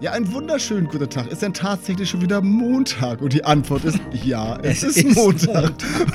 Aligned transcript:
Ja, 0.00 0.12
einen 0.12 0.32
wunderschönen 0.32 0.86
guten 0.86 1.10
Tag. 1.10 1.26
Ist 1.26 1.42
denn 1.42 1.52
tatsächlich 1.52 2.08
schon 2.08 2.20
wieder 2.20 2.40
Montag? 2.40 3.20
Und 3.20 3.32
die 3.32 3.44
Antwort 3.44 3.84
ist 3.84 3.98
ja, 4.12 4.56
es, 4.62 4.82
es 4.84 4.96
ist, 4.96 5.06
ist, 5.06 5.16
Montag. 5.16 5.72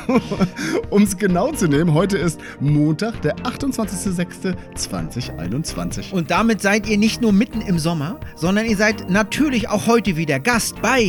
Montag. 0.08 0.48
um 0.90 1.04
es 1.04 1.18
genau 1.18 1.52
zu 1.52 1.68
nehmen, 1.68 1.94
heute 1.94 2.18
ist 2.18 2.40
Montag, 2.62 3.22
der 3.24 3.36
28.06.2021. 3.40 6.14
Und 6.14 6.32
damit 6.32 6.62
seid 6.62 6.88
ihr 6.88 6.98
nicht 6.98 7.22
nur 7.22 7.34
mitten 7.34 7.60
im 7.60 7.78
Sommer, 7.78 8.22
sondern 8.38 8.68
ihr 8.68 8.78
seid 8.78 9.10
natürlich 9.10 9.68
auch 9.68 9.86
heute 9.86 10.16
wieder 10.16 10.40
Gast 10.40 10.82
bei 10.82 11.04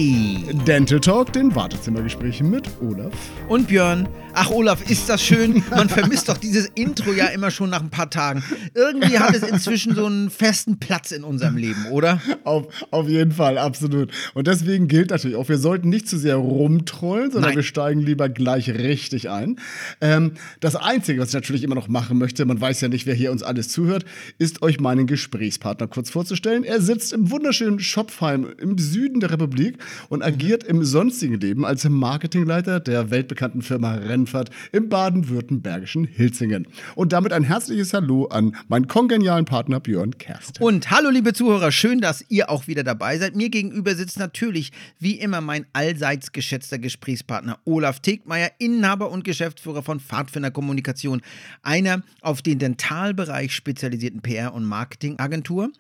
Dental 0.67 0.99
Talk, 0.99 1.33
den 1.33 1.55
Wartezimmergesprächen 1.55 2.51
mit 2.51 2.69
Olaf. 2.81 3.13
Und 3.47 3.69
Björn. 3.69 4.09
Ach, 4.37 4.51
Olaf, 4.51 4.91
ist 4.91 5.09
das 5.09 5.23
schön. 5.23 5.63
Man 5.71 5.89
vermisst 5.89 6.29
doch 6.29 6.39
dieses 6.39 6.67
Intro 6.75 7.13
ja 7.13 7.27
immer 7.27 7.53
schon 7.53 7.71
nach 7.71 7.81
ein 7.81 7.91
paar 7.91 8.11
Tagen. 8.11 8.43
Irgendwie 8.75 9.21
hat 9.21 9.33
es 9.33 9.45
inzwischen 9.45 9.95
so 9.95 10.07
einen 10.07 10.29
festen 10.29 10.81
Platz 10.81 11.13
in 11.13 11.23
unserem 11.23 11.57
Leben, 11.57 11.87
oder? 11.93 12.21
Auf, 12.43 12.64
auf 12.91 13.09
jeden 13.09 13.33
Fall, 13.33 13.59
absolut. 13.59 14.11
Und 14.35 14.47
deswegen 14.47 14.89
gilt 14.89 15.11
natürlich 15.11 15.37
auch, 15.37 15.49
wir 15.49 15.59
sollten 15.59 15.89
nicht 15.89 16.09
zu 16.09 16.19
sehr 16.19 16.37
rumtrollen, 16.37 17.31
sondern 17.31 17.51
Nein. 17.51 17.57
wir 17.57 17.63
steigen 17.63 18.01
lieber 18.01 18.29
gleich 18.29 18.71
richtig 18.71 19.31
ein. 19.31 19.59
Ähm, 20.01 20.33
das 20.61 20.77
Einzige, 20.77 21.21
was 21.21 21.29
ich 21.29 21.35
natürlich 21.35 21.63
immer 21.63 21.75
noch 21.75 21.89
machen 21.89 22.19
möchte, 22.19 22.45
man 22.45 22.61
weiß 22.61 22.81
ja 22.81 22.89
nicht, 22.89 23.07
wer 23.07 23.15
hier 23.15 23.33
uns 23.33 23.43
alles 23.43 23.69
zuhört, 23.69 24.05
ist 24.39 24.63
euch 24.63 24.81
meinen 24.81 25.07
Gesprächspartner 25.07 25.89
kurz 25.89 26.11
vorzustellen. 26.11 26.65
Er 26.65 26.81
sitzt 26.81 27.13
im 27.13 27.31
wunderschönen 27.31 27.81
Schopfheim 27.81 28.47
im 28.59 28.79
Süden 28.79 29.21
der 29.21 29.31
Republik 29.31 29.79
und 30.09 30.23
agiert 30.23 30.65
im 30.65 30.85
sonstigen 30.85 31.41
Leben 31.41 31.65
als 31.65 31.89
Marketingleiter 31.89 32.81
der 32.81 33.11
weltbekannten 33.11 33.63
Firma 33.63 33.95
Rennfahrt 33.95 34.51
im 34.73 34.89
baden-württembergischen 34.89 36.05
Hilzingen. 36.05 36.69
Und 36.95 37.13
damit 37.13 37.33
ein 37.33 37.43
herzliches 37.43 37.93
Hallo 37.93 38.27
an 38.27 38.57
meinen 38.69 38.87
kongenialen 38.87 39.45
Partner 39.45 39.81
Björn 39.81 40.19
Kerst. 40.19 40.61
Und 40.61 40.91
hallo 40.91 41.11
liebe 41.11 41.33
Zuhörer, 41.33 41.73
schön, 41.73 42.01
dass 42.01 42.25
ihr 42.29 42.51
auch 42.51 42.54
wieder 42.67 42.85
dabei 42.85 43.19
seid. 43.19 43.37
Mir 43.37 43.51
gegenüber 43.51 43.95
sitzt 43.95 44.19
natürlich 44.19 44.73
wie 44.99 45.19
immer 45.19 45.41
mein 45.41 45.67
allseits 45.73 46.33
geschätzter 46.33 46.79
Gesprächspartner 46.79 47.59
Olaf 47.65 48.01
Tegmeier, 48.01 48.51
Inhaber 48.59 49.11
und 49.11 49.25
Geschäftsführer 49.25 49.83
von 49.83 50.01
Pfadfinder 50.01 50.51
Kommunikation, 50.51 51.21
einer 51.63 52.03
auf 52.21 52.41
den 52.41 52.59
Dentalbereich 52.59 53.53
spezialisierten 53.55 54.23
PR- 54.23 54.55
und 54.55 54.65
Marketingagentur 54.65 55.71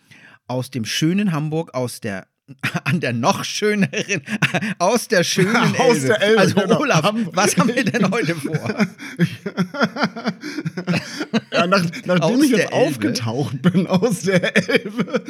aus 0.46 0.70
dem 0.70 0.84
schönen 0.84 1.32
Hamburg, 1.32 1.74
aus 1.74 2.00
der 2.00 2.26
an 2.84 3.00
der 3.00 3.14
noch 3.14 3.42
schöneren, 3.44 4.22
aus 4.78 5.08
der 5.08 5.24
schönen 5.24 5.56
aus 5.78 5.96
Elbe. 5.96 6.06
Der 6.08 6.22
Elbe 6.22 6.40
also 6.40 6.54
genau. 6.60 6.80
Olaf, 6.80 7.14
was 7.32 7.56
haben 7.56 7.74
wir 7.74 7.84
denn 7.84 8.10
heute 8.10 8.34
vor? 8.34 8.86
ja, 11.52 11.66
nach, 11.66 11.84
nachdem 12.04 12.42
ich 12.42 12.50
jetzt 12.50 12.72
aufgetaucht 12.72 13.62
bin 13.62 13.86
aus 13.86 14.22
der 14.22 14.56
Elbe, 14.56 15.24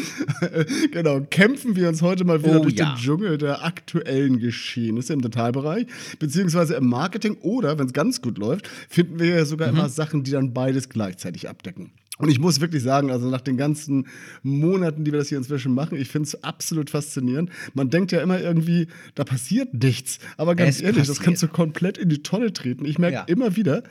genau, 0.90 1.20
kämpfen 1.30 1.76
wir 1.76 1.88
uns 1.88 2.02
heute 2.02 2.24
mal 2.24 2.42
wieder 2.42 2.60
oh, 2.60 2.64
durch 2.64 2.74
ja. 2.74 2.94
den 2.94 2.96
Dschungel 2.96 3.38
der 3.38 3.64
aktuellen 3.64 4.40
Geschehnisse 4.40 5.12
im 5.12 5.20
Detailbereich, 5.22 5.86
beziehungsweise 6.18 6.74
im 6.74 6.88
Marketing 6.88 7.36
oder, 7.42 7.78
wenn 7.78 7.86
es 7.86 7.92
ganz 7.92 8.22
gut 8.22 8.38
läuft, 8.38 8.68
finden 8.88 9.20
wir 9.20 9.36
ja 9.36 9.44
sogar 9.44 9.70
mhm. 9.70 9.78
immer 9.78 9.88
Sachen, 9.88 10.24
die 10.24 10.32
dann 10.32 10.52
beides 10.52 10.88
gleichzeitig 10.88 11.48
abdecken. 11.48 11.92
Und 12.18 12.28
ich 12.28 12.38
muss 12.38 12.60
wirklich 12.60 12.82
sagen, 12.82 13.10
also 13.10 13.28
nach 13.28 13.40
den 13.40 13.56
ganzen 13.56 14.06
Monaten, 14.42 15.04
die 15.04 15.12
wir 15.12 15.18
das 15.18 15.28
hier 15.28 15.38
inzwischen 15.38 15.74
machen, 15.74 15.98
ich 15.98 16.08
finde 16.08 16.28
es 16.28 16.44
absolut 16.44 16.90
faszinierend. 16.90 17.50
Man 17.74 17.90
denkt 17.90 18.12
ja 18.12 18.20
immer 18.22 18.40
irgendwie, 18.40 18.86
da 19.14 19.24
passiert 19.24 19.74
nichts. 19.74 20.20
Aber 20.36 20.54
ganz 20.54 20.76
es 20.76 20.82
ehrlich, 20.82 20.98
passiert. 20.98 21.18
das 21.18 21.24
kannst 21.24 21.42
du 21.42 21.48
komplett 21.48 21.98
in 21.98 22.08
die 22.08 22.22
Tonne 22.22 22.52
treten. 22.52 22.84
Ich 22.84 22.98
merke 22.98 23.14
ja. 23.16 23.24
immer 23.24 23.56
wieder, 23.56 23.82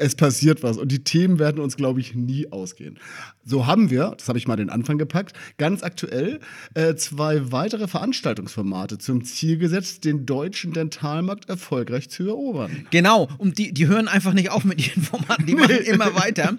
es 0.00 0.14
passiert 0.14 0.62
was 0.62 0.78
und 0.78 0.90
die 0.90 1.04
Themen 1.04 1.38
werden 1.38 1.60
uns, 1.60 1.76
glaube 1.76 2.00
ich, 2.00 2.14
nie 2.14 2.50
ausgehen. 2.50 2.98
So 3.44 3.66
haben 3.66 3.90
wir, 3.90 4.14
das 4.16 4.28
habe 4.28 4.38
ich 4.38 4.48
mal 4.48 4.56
den 4.56 4.70
Anfang 4.70 4.98
gepackt, 4.98 5.34
ganz 5.58 5.82
aktuell 5.82 6.40
äh, 6.74 6.94
zwei 6.94 7.52
weitere 7.52 7.86
Veranstaltungsformate 7.86 8.98
zum 8.98 9.24
Ziel 9.24 9.58
gesetzt, 9.58 10.04
den 10.04 10.26
deutschen 10.26 10.72
Dentalmarkt 10.72 11.48
erfolgreich 11.48 12.08
zu 12.08 12.26
erobern. 12.26 12.86
Genau, 12.90 13.28
und 13.38 13.58
die, 13.58 13.72
die 13.72 13.86
hören 13.86 14.08
einfach 14.08 14.32
nicht 14.32 14.50
auf 14.50 14.64
mit 14.64 14.86
ihren 14.86 15.02
Formaten, 15.02 15.46
die 15.46 15.54
machen 15.54 15.78
immer 15.84 16.14
weiter. 16.14 16.56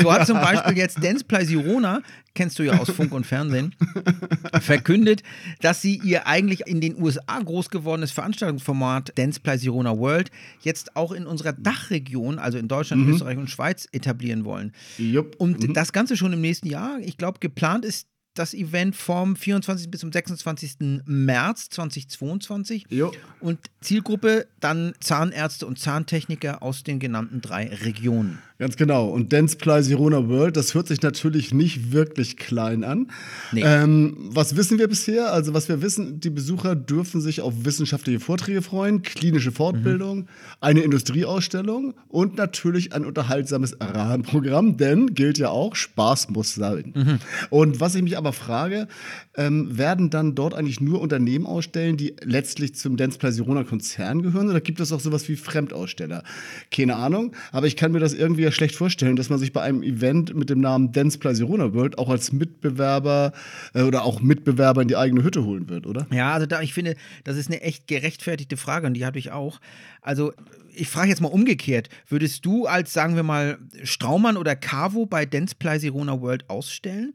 So 0.00 0.12
hat 0.12 0.26
zum 0.26 0.38
Beispiel 0.38 0.76
jetzt 0.76 1.02
Dance 1.02 1.24
Play 1.24 1.44
Sirona 1.44 2.02
kennst 2.36 2.58
du 2.58 2.62
ja 2.62 2.78
aus 2.78 2.90
Funk 2.90 3.12
und 3.12 3.26
Fernsehen, 3.26 3.74
verkündet, 4.60 5.24
dass 5.60 5.82
sie 5.82 6.00
ihr 6.04 6.26
eigentlich 6.28 6.66
in 6.66 6.80
den 6.80 7.02
USA 7.02 7.40
groß 7.40 7.70
gewordenes 7.70 8.12
Veranstaltungsformat 8.12 9.12
Dance 9.16 9.40
Play 9.40 9.58
Sirona 9.58 9.98
World 9.98 10.30
jetzt 10.60 10.94
auch 10.94 11.10
in 11.10 11.26
unserer 11.26 11.52
Dachregion, 11.52 12.38
also 12.38 12.58
in 12.58 12.68
Deutschland, 12.68 13.06
mhm. 13.06 13.14
Österreich 13.14 13.38
und 13.38 13.50
Schweiz, 13.50 13.88
etablieren 13.90 14.44
wollen. 14.44 14.72
Jupp. 14.98 15.34
Und 15.38 15.66
mhm. 15.66 15.74
das 15.74 15.92
Ganze 15.92 16.16
schon 16.16 16.32
im 16.32 16.40
nächsten 16.40 16.68
Jahr. 16.68 16.98
Ich 17.00 17.16
glaube, 17.16 17.40
geplant 17.40 17.84
ist 17.84 18.06
das 18.38 18.54
Event 18.54 18.96
vom 18.96 19.36
24. 19.36 19.90
bis 19.90 20.00
zum 20.00 20.12
26. 20.12 21.02
März 21.06 21.70
2022. 21.70 22.86
Jo. 22.88 23.12
Und 23.40 23.58
Zielgruppe 23.80 24.46
dann 24.60 24.94
Zahnärzte 25.00 25.66
und 25.66 25.78
Zahntechniker 25.78 26.62
aus 26.62 26.82
den 26.82 26.98
genannten 26.98 27.40
drei 27.40 27.68
Regionen. 27.68 28.38
Ganz 28.58 28.76
genau. 28.76 29.08
Und 29.08 29.34
Dance 29.34 29.58
Play 29.58 29.82
Sirona 29.82 30.28
World, 30.28 30.56
das 30.56 30.74
hört 30.74 30.88
sich 30.88 31.02
natürlich 31.02 31.52
nicht 31.52 31.92
wirklich 31.92 32.38
klein 32.38 32.84
an. 32.84 33.10
Nee. 33.52 33.62
Ähm, 33.62 34.16
was 34.30 34.56
wissen 34.56 34.78
wir 34.78 34.88
bisher? 34.88 35.30
Also, 35.30 35.52
was 35.52 35.68
wir 35.68 35.82
wissen, 35.82 36.20
die 36.20 36.30
Besucher 36.30 36.74
dürfen 36.74 37.20
sich 37.20 37.42
auf 37.42 37.52
wissenschaftliche 37.64 38.18
Vorträge 38.18 38.62
freuen, 38.62 39.02
klinische 39.02 39.52
Fortbildung, 39.52 40.20
mhm. 40.20 40.28
eine 40.62 40.80
Industrieausstellung 40.80 41.94
und 42.08 42.38
natürlich 42.38 42.94
ein 42.94 43.04
unterhaltsames 43.04 43.76
Rahmenprogramm, 43.78 44.78
denn 44.78 45.14
gilt 45.14 45.36
ja 45.36 45.50
auch, 45.50 45.76
Spaß 45.76 46.30
muss 46.30 46.54
sein. 46.54 46.92
Mhm. 46.94 47.18
Und 47.50 47.80
was 47.80 47.94
ich 47.94 48.02
mich 48.02 48.16
aber 48.16 48.25
frage, 48.32 48.88
ähm, 49.36 49.76
werden 49.76 50.10
dann 50.10 50.34
dort 50.34 50.54
eigentlich 50.54 50.80
nur 50.80 51.00
Unternehmen 51.00 51.46
ausstellen, 51.46 51.96
die 51.96 52.16
letztlich 52.22 52.74
zum 52.74 52.96
Dance 52.96 53.18
Play 53.18 53.32
Sirona 53.32 53.64
Konzern 53.64 54.22
gehören? 54.22 54.48
Oder 54.48 54.60
gibt 54.60 54.80
es 54.80 54.92
auch 54.92 55.00
sowas 55.00 55.28
wie 55.28 55.36
Fremdaussteller? 55.36 56.22
Keine 56.70 56.96
Ahnung, 56.96 57.34
aber 57.52 57.66
ich 57.66 57.76
kann 57.76 57.92
mir 57.92 58.00
das 58.00 58.14
irgendwie 58.14 58.42
ja 58.42 58.52
schlecht 58.52 58.74
vorstellen, 58.74 59.16
dass 59.16 59.30
man 59.30 59.38
sich 59.38 59.52
bei 59.52 59.62
einem 59.62 59.82
Event 59.82 60.34
mit 60.34 60.50
dem 60.50 60.60
Namen 60.60 60.92
Dance 60.92 61.18
Play 61.18 61.34
Sirona 61.34 61.74
World 61.74 61.98
auch 61.98 62.08
als 62.08 62.32
Mitbewerber 62.32 63.32
äh, 63.74 63.82
oder 63.82 64.04
auch 64.04 64.20
Mitbewerber 64.20 64.82
in 64.82 64.88
die 64.88 64.96
eigene 64.96 65.22
Hütte 65.22 65.44
holen 65.44 65.68
wird, 65.68 65.86
oder? 65.86 66.06
Ja, 66.12 66.32
also 66.32 66.46
da, 66.46 66.60
ich 66.62 66.74
finde, 66.74 66.96
das 67.24 67.36
ist 67.36 67.48
eine 67.48 67.60
echt 67.62 67.86
gerechtfertigte 67.86 68.56
Frage 68.56 68.86
und 68.86 68.94
die 68.94 69.04
hatte 69.04 69.18
ich 69.18 69.32
auch. 69.32 69.60
Also 70.02 70.32
ich 70.76 70.88
frage 70.88 71.08
jetzt 71.08 71.20
mal 71.20 71.28
umgekehrt, 71.28 71.88
würdest 72.08 72.44
du 72.44 72.66
als, 72.66 72.92
sagen 72.92 73.16
wir 73.16 73.22
mal, 73.22 73.58
Straumann 73.82 74.36
oder 74.36 74.54
Cavo 74.54 75.06
bei 75.06 75.26
Dance 75.26 75.54
Play 75.58 75.78
Sirona 75.78 76.20
World 76.20 76.48
ausstellen? 76.48 77.14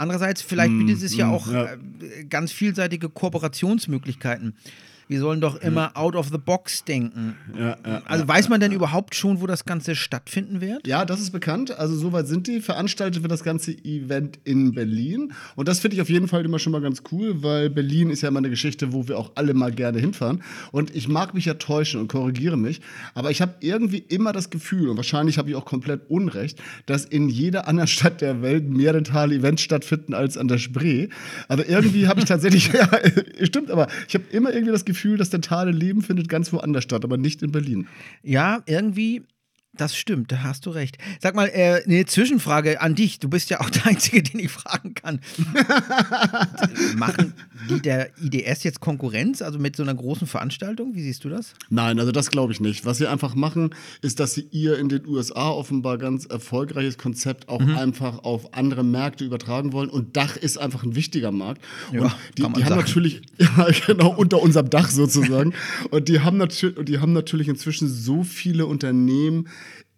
Andererseits, 0.00 0.40
vielleicht 0.40 0.72
bietet 0.72 1.02
es 1.02 1.14
ja 1.14 1.26
hm, 1.26 1.34
auch 1.34 1.52
ja. 1.52 1.64
Äh, 1.74 2.24
ganz 2.24 2.52
vielseitige 2.52 3.10
Kooperationsmöglichkeiten. 3.10 4.54
Wir 5.10 5.18
sollen 5.18 5.40
doch 5.40 5.60
immer 5.60 5.96
out 5.96 6.14
of 6.14 6.28
the 6.28 6.38
box 6.38 6.84
denken. 6.84 7.36
Ja, 7.58 7.76
ja, 7.84 8.02
also 8.04 8.28
weiß 8.28 8.48
man 8.48 8.60
denn 8.60 8.70
überhaupt 8.70 9.16
schon, 9.16 9.40
wo 9.40 9.48
das 9.48 9.64
Ganze 9.64 9.96
stattfinden 9.96 10.60
wird? 10.60 10.86
Ja, 10.86 11.04
das 11.04 11.20
ist 11.20 11.32
bekannt. 11.32 11.76
Also 11.76 11.96
soweit 11.96 12.28
sind 12.28 12.46
die. 12.46 12.60
Veranstaltet 12.60 13.20
wird 13.20 13.32
das 13.32 13.42
ganze 13.42 13.72
Event 13.72 14.38
in 14.44 14.70
Berlin. 14.72 15.32
Und 15.56 15.66
das 15.66 15.80
finde 15.80 15.96
ich 15.96 16.00
auf 16.00 16.08
jeden 16.08 16.28
Fall 16.28 16.44
immer 16.44 16.60
schon 16.60 16.70
mal 16.70 16.80
ganz 16.80 17.02
cool, 17.10 17.42
weil 17.42 17.70
Berlin 17.70 18.10
ist 18.10 18.20
ja 18.20 18.28
immer 18.28 18.38
eine 18.38 18.50
Geschichte, 18.50 18.92
wo 18.92 19.08
wir 19.08 19.18
auch 19.18 19.32
alle 19.34 19.52
mal 19.52 19.72
gerne 19.72 19.98
hinfahren. 19.98 20.44
Und 20.70 20.94
ich 20.94 21.08
mag 21.08 21.34
mich 21.34 21.46
ja 21.46 21.54
täuschen 21.54 22.00
und 22.00 22.06
korrigiere 22.06 22.56
mich. 22.56 22.80
Aber 23.12 23.32
ich 23.32 23.42
habe 23.42 23.54
irgendwie 23.58 24.04
immer 24.08 24.32
das 24.32 24.48
Gefühl, 24.48 24.90
und 24.90 24.96
wahrscheinlich 24.96 25.38
habe 25.38 25.50
ich 25.50 25.56
auch 25.56 25.64
komplett 25.64 26.08
Unrecht, 26.08 26.62
dass 26.86 27.04
in 27.04 27.28
jeder 27.28 27.66
anderen 27.66 27.88
Stadt 27.88 28.20
der 28.20 28.42
Welt 28.42 28.70
mehr 28.70 28.92
dentale 28.92 29.34
Events 29.34 29.62
stattfinden 29.62 30.14
als 30.14 30.38
an 30.38 30.46
der 30.46 30.58
Spree. 30.58 31.08
Aber 31.48 31.68
irgendwie 31.68 32.06
habe 32.06 32.20
ich 32.20 32.26
tatsächlich, 32.26 32.68
ja, 32.72 32.88
stimmt, 33.42 33.72
aber 33.72 33.88
ich 34.06 34.14
habe 34.14 34.22
immer 34.30 34.52
irgendwie 34.52 34.70
das 34.70 34.84
Gefühl, 34.84 34.99
Gefühl, 35.00 35.16
das 35.16 35.30
dentale 35.30 35.70
Leben 35.70 36.02
findet 36.02 36.28
ganz 36.28 36.52
woanders 36.52 36.84
statt, 36.84 37.04
aber 37.04 37.16
nicht 37.16 37.42
in 37.42 37.52
Berlin. 37.52 37.88
Ja, 38.22 38.62
irgendwie 38.66 39.22
das 39.72 39.96
stimmt, 39.96 40.32
da 40.32 40.42
hast 40.42 40.66
du 40.66 40.70
recht. 40.70 40.98
Sag 41.20 41.36
mal, 41.36 41.46
äh, 41.46 41.82
eine 41.84 42.04
Zwischenfrage 42.04 42.80
an 42.80 42.96
dich. 42.96 43.20
Du 43.20 43.28
bist 43.28 43.50
ja 43.50 43.60
auch 43.60 43.70
der 43.70 43.86
Einzige, 43.86 44.22
den 44.30 44.40
ich 44.40 44.50
fragen 44.50 44.94
kann. 44.94 45.20
Machen 46.96 47.34
der 47.78 48.10
IDS 48.20 48.64
jetzt 48.64 48.80
Konkurrenz, 48.80 49.42
also 49.42 49.58
mit 49.58 49.76
so 49.76 49.82
einer 49.82 49.94
großen 49.94 50.26
Veranstaltung? 50.26 50.94
Wie 50.94 51.02
siehst 51.02 51.24
du 51.24 51.28
das? 51.28 51.54
Nein, 51.68 51.98
also 51.98 52.12
das 52.12 52.30
glaube 52.30 52.52
ich 52.52 52.60
nicht. 52.60 52.84
Was 52.84 52.98
sie 52.98 53.06
einfach 53.06 53.34
machen, 53.34 53.70
ist, 54.02 54.20
dass 54.20 54.34
sie 54.34 54.46
ihr 54.50 54.78
in 54.78 54.88
den 54.88 55.06
USA 55.06 55.50
offenbar 55.50 55.98
ganz 55.98 56.26
erfolgreiches 56.26 56.98
Konzept 56.98 57.48
auch 57.48 57.60
mhm. 57.60 57.76
einfach 57.76 58.24
auf 58.24 58.54
andere 58.54 58.84
Märkte 58.84 59.24
übertragen 59.24 59.72
wollen. 59.72 59.90
Und 59.90 60.16
Dach 60.16 60.36
ist 60.36 60.58
einfach 60.58 60.82
ein 60.82 60.94
wichtiger 60.94 61.32
Markt. 61.32 61.62
Ja, 61.92 62.02
und 62.02 62.12
die, 62.38 62.42
die 62.42 62.64
haben 62.64 62.76
natürlich, 62.76 63.22
ja, 63.38 63.66
genau, 63.86 64.14
unter 64.14 64.42
unserem 64.42 64.70
Dach 64.70 64.90
sozusagen. 64.90 65.54
und 65.90 66.08
die 66.08 66.20
haben, 66.20 66.42
die 66.84 66.98
haben 66.98 67.12
natürlich 67.12 67.48
inzwischen 67.48 67.88
so 67.88 68.22
viele 68.22 68.66
Unternehmen, 68.66 69.48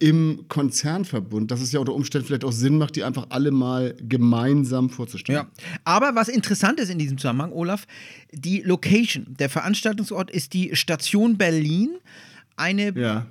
im 0.03 0.47
Konzernverbund, 0.49 1.53
dass 1.53 1.61
es 1.61 1.71
ja 1.71 1.79
unter 1.79 1.95
Umständen 1.95 2.27
vielleicht 2.27 2.45
auch 2.45 2.51
Sinn 2.51 2.77
macht, 2.77 2.97
die 2.97 3.05
einfach 3.05 3.27
alle 3.29 3.53
mal 3.53 3.95
gemeinsam 4.01 4.91
vorzustellen. 4.91 5.47
Ja. 5.47 5.65
Aber 5.85 6.17
was 6.17 6.29
interessant 6.29 6.81
ist 6.81 6.91
in 6.91 6.99
diesem 6.99 7.19
Zusammenhang, 7.19 7.53
Olaf, 7.53 7.87
die 8.33 8.63
Location, 8.63 9.37
der 9.39 9.49
Veranstaltungsort 9.49 10.29
ist 10.29 10.55
die 10.55 10.75
Station 10.75 11.39
Berlin, 11.39 11.91
eine 12.57 12.99
ja. 12.99 13.27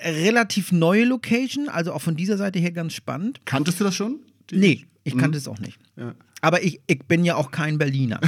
relativ 0.00 0.72
neue 0.72 1.04
Location, 1.04 1.68
also 1.68 1.92
auch 1.92 2.00
von 2.00 2.16
dieser 2.16 2.38
Seite 2.38 2.58
her 2.58 2.72
ganz 2.72 2.94
spannend. 2.94 3.42
Kanntest 3.44 3.78
du 3.78 3.84
das 3.84 3.94
schon? 3.94 4.20
Nee, 4.50 4.86
ich 5.04 5.12
kannte 5.12 5.36
hm. 5.36 5.42
es 5.42 5.46
auch 5.46 5.58
nicht. 5.58 5.78
Ja. 5.96 6.14
Aber 6.40 6.62
ich, 6.62 6.80
ich 6.86 7.00
bin 7.04 7.22
ja 7.22 7.36
auch 7.36 7.50
kein 7.50 7.76
Berliner. 7.76 8.18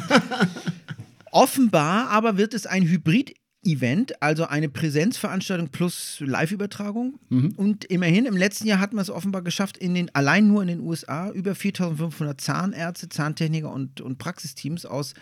Offenbar 1.32 2.10
aber 2.10 2.36
wird 2.36 2.52
es 2.52 2.66
ein 2.66 2.82
Hybrid 2.82 3.34
Event, 3.62 4.22
also 4.22 4.46
eine 4.46 4.68
Präsenzveranstaltung 4.68 5.68
plus 5.68 6.20
Live-Übertragung. 6.20 7.18
Mhm. 7.28 7.52
Und 7.56 7.84
immerhin, 7.84 8.24
im 8.24 8.36
letzten 8.36 8.66
Jahr 8.66 8.80
hat 8.80 8.92
man 8.92 9.02
es 9.02 9.10
offenbar 9.10 9.42
geschafft, 9.42 9.76
in 9.76 9.94
den, 9.94 10.14
allein 10.14 10.48
nur 10.48 10.62
in 10.62 10.68
den 10.68 10.80
USA 10.80 11.30
über 11.30 11.54
4500 11.54 12.40
Zahnärzte, 12.40 13.08
Zahntechniker 13.10 13.70
und, 13.70 14.00
und 14.00 14.18
Praxisteams 14.18 14.86
aus 14.86 15.14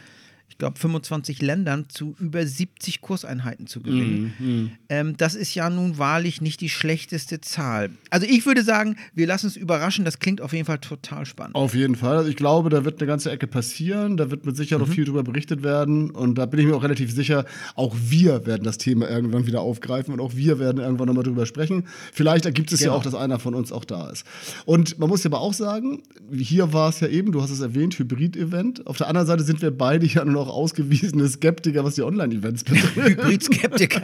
ich 0.48 0.56
glaube, 0.56 0.78
25 0.78 1.42
Ländern 1.42 1.86
zu 1.88 2.16
über 2.18 2.44
70 2.44 3.00
Kurseinheiten 3.00 3.66
zu 3.66 3.80
gewinnen. 3.80 4.34
Mm, 4.38 4.44
mm. 4.44 4.70
Ähm, 4.88 5.16
das 5.16 5.34
ist 5.34 5.54
ja 5.54 5.68
nun 5.68 5.98
wahrlich 5.98 6.40
nicht 6.40 6.60
die 6.60 6.70
schlechteste 6.70 7.40
Zahl. 7.40 7.90
Also 8.10 8.26
ich 8.26 8.46
würde 8.46 8.62
sagen, 8.62 8.96
wir 9.14 9.26
lassen 9.26 9.46
uns 9.46 9.56
überraschen. 9.56 10.04
Das 10.04 10.18
klingt 10.18 10.40
auf 10.40 10.52
jeden 10.52 10.64
Fall 10.64 10.78
total 10.78 11.26
spannend. 11.26 11.54
Auf 11.54 11.74
jeden 11.74 11.94
Fall. 11.96 12.16
Also 12.16 12.30
ich 12.30 12.36
glaube, 12.36 12.70
da 12.70 12.84
wird 12.84 13.00
eine 13.00 13.06
ganze 13.06 13.30
Ecke 13.30 13.46
passieren. 13.46 14.16
Da 14.16 14.30
wird 14.30 14.46
mit 14.46 14.56
Sicherheit 14.56 14.80
mhm. 14.80 14.88
noch 14.88 14.94
viel 14.94 15.04
drüber 15.04 15.22
berichtet 15.22 15.62
werden. 15.62 16.10
Und 16.10 16.36
da 16.36 16.46
bin 16.46 16.60
ich 16.60 16.66
mir 16.66 16.74
auch 16.74 16.82
relativ 16.82 17.12
sicher, 17.12 17.44
auch 17.74 17.94
wir 18.00 18.46
werden 18.46 18.64
das 18.64 18.78
Thema 18.78 19.08
irgendwann 19.08 19.46
wieder 19.46 19.60
aufgreifen 19.60 20.14
und 20.14 20.20
auch 20.20 20.34
wir 20.34 20.58
werden 20.58 20.78
irgendwann 20.78 21.06
nochmal 21.06 21.24
drüber 21.24 21.46
sprechen. 21.46 21.86
Vielleicht 22.12 22.46
ergibt 22.46 22.72
es 22.72 22.80
genau. 22.80 22.92
ja 22.92 22.98
auch, 22.98 23.02
dass 23.02 23.14
einer 23.14 23.38
von 23.38 23.54
uns 23.54 23.70
auch 23.70 23.84
da 23.84 24.08
ist. 24.10 24.24
Und 24.64 24.98
man 24.98 25.08
muss 25.08 25.22
ja 25.24 25.30
aber 25.30 25.40
auch 25.40 25.52
sagen, 25.52 26.02
hier 26.32 26.72
war 26.72 26.88
es 26.88 27.00
ja 27.00 27.08
eben, 27.08 27.32
du 27.32 27.42
hast 27.42 27.50
es 27.50 27.60
erwähnt, 27.60 27.98
Hybrid-Event. 27.98 28.86
Auf 28.86 28.96
der 28.96 29.08
anderen 29.08 29.26
Seite 29.26 29.44
sind 29.44 29.60
wir 29.62 29.70
beide 29.70 30.06
ja 30.06 30.24
nur 30.24 30.37
noch 30.38 30.48
ausgewiesene 30.48 31.28
Skeptiker, 31.28 31.84
was 31.84 31.94
die 31.96 32.02
Online-Events 32.02 32.64
betrifft. 32.64 32.96
Hybrid-Skeptiker. 32.96 34.02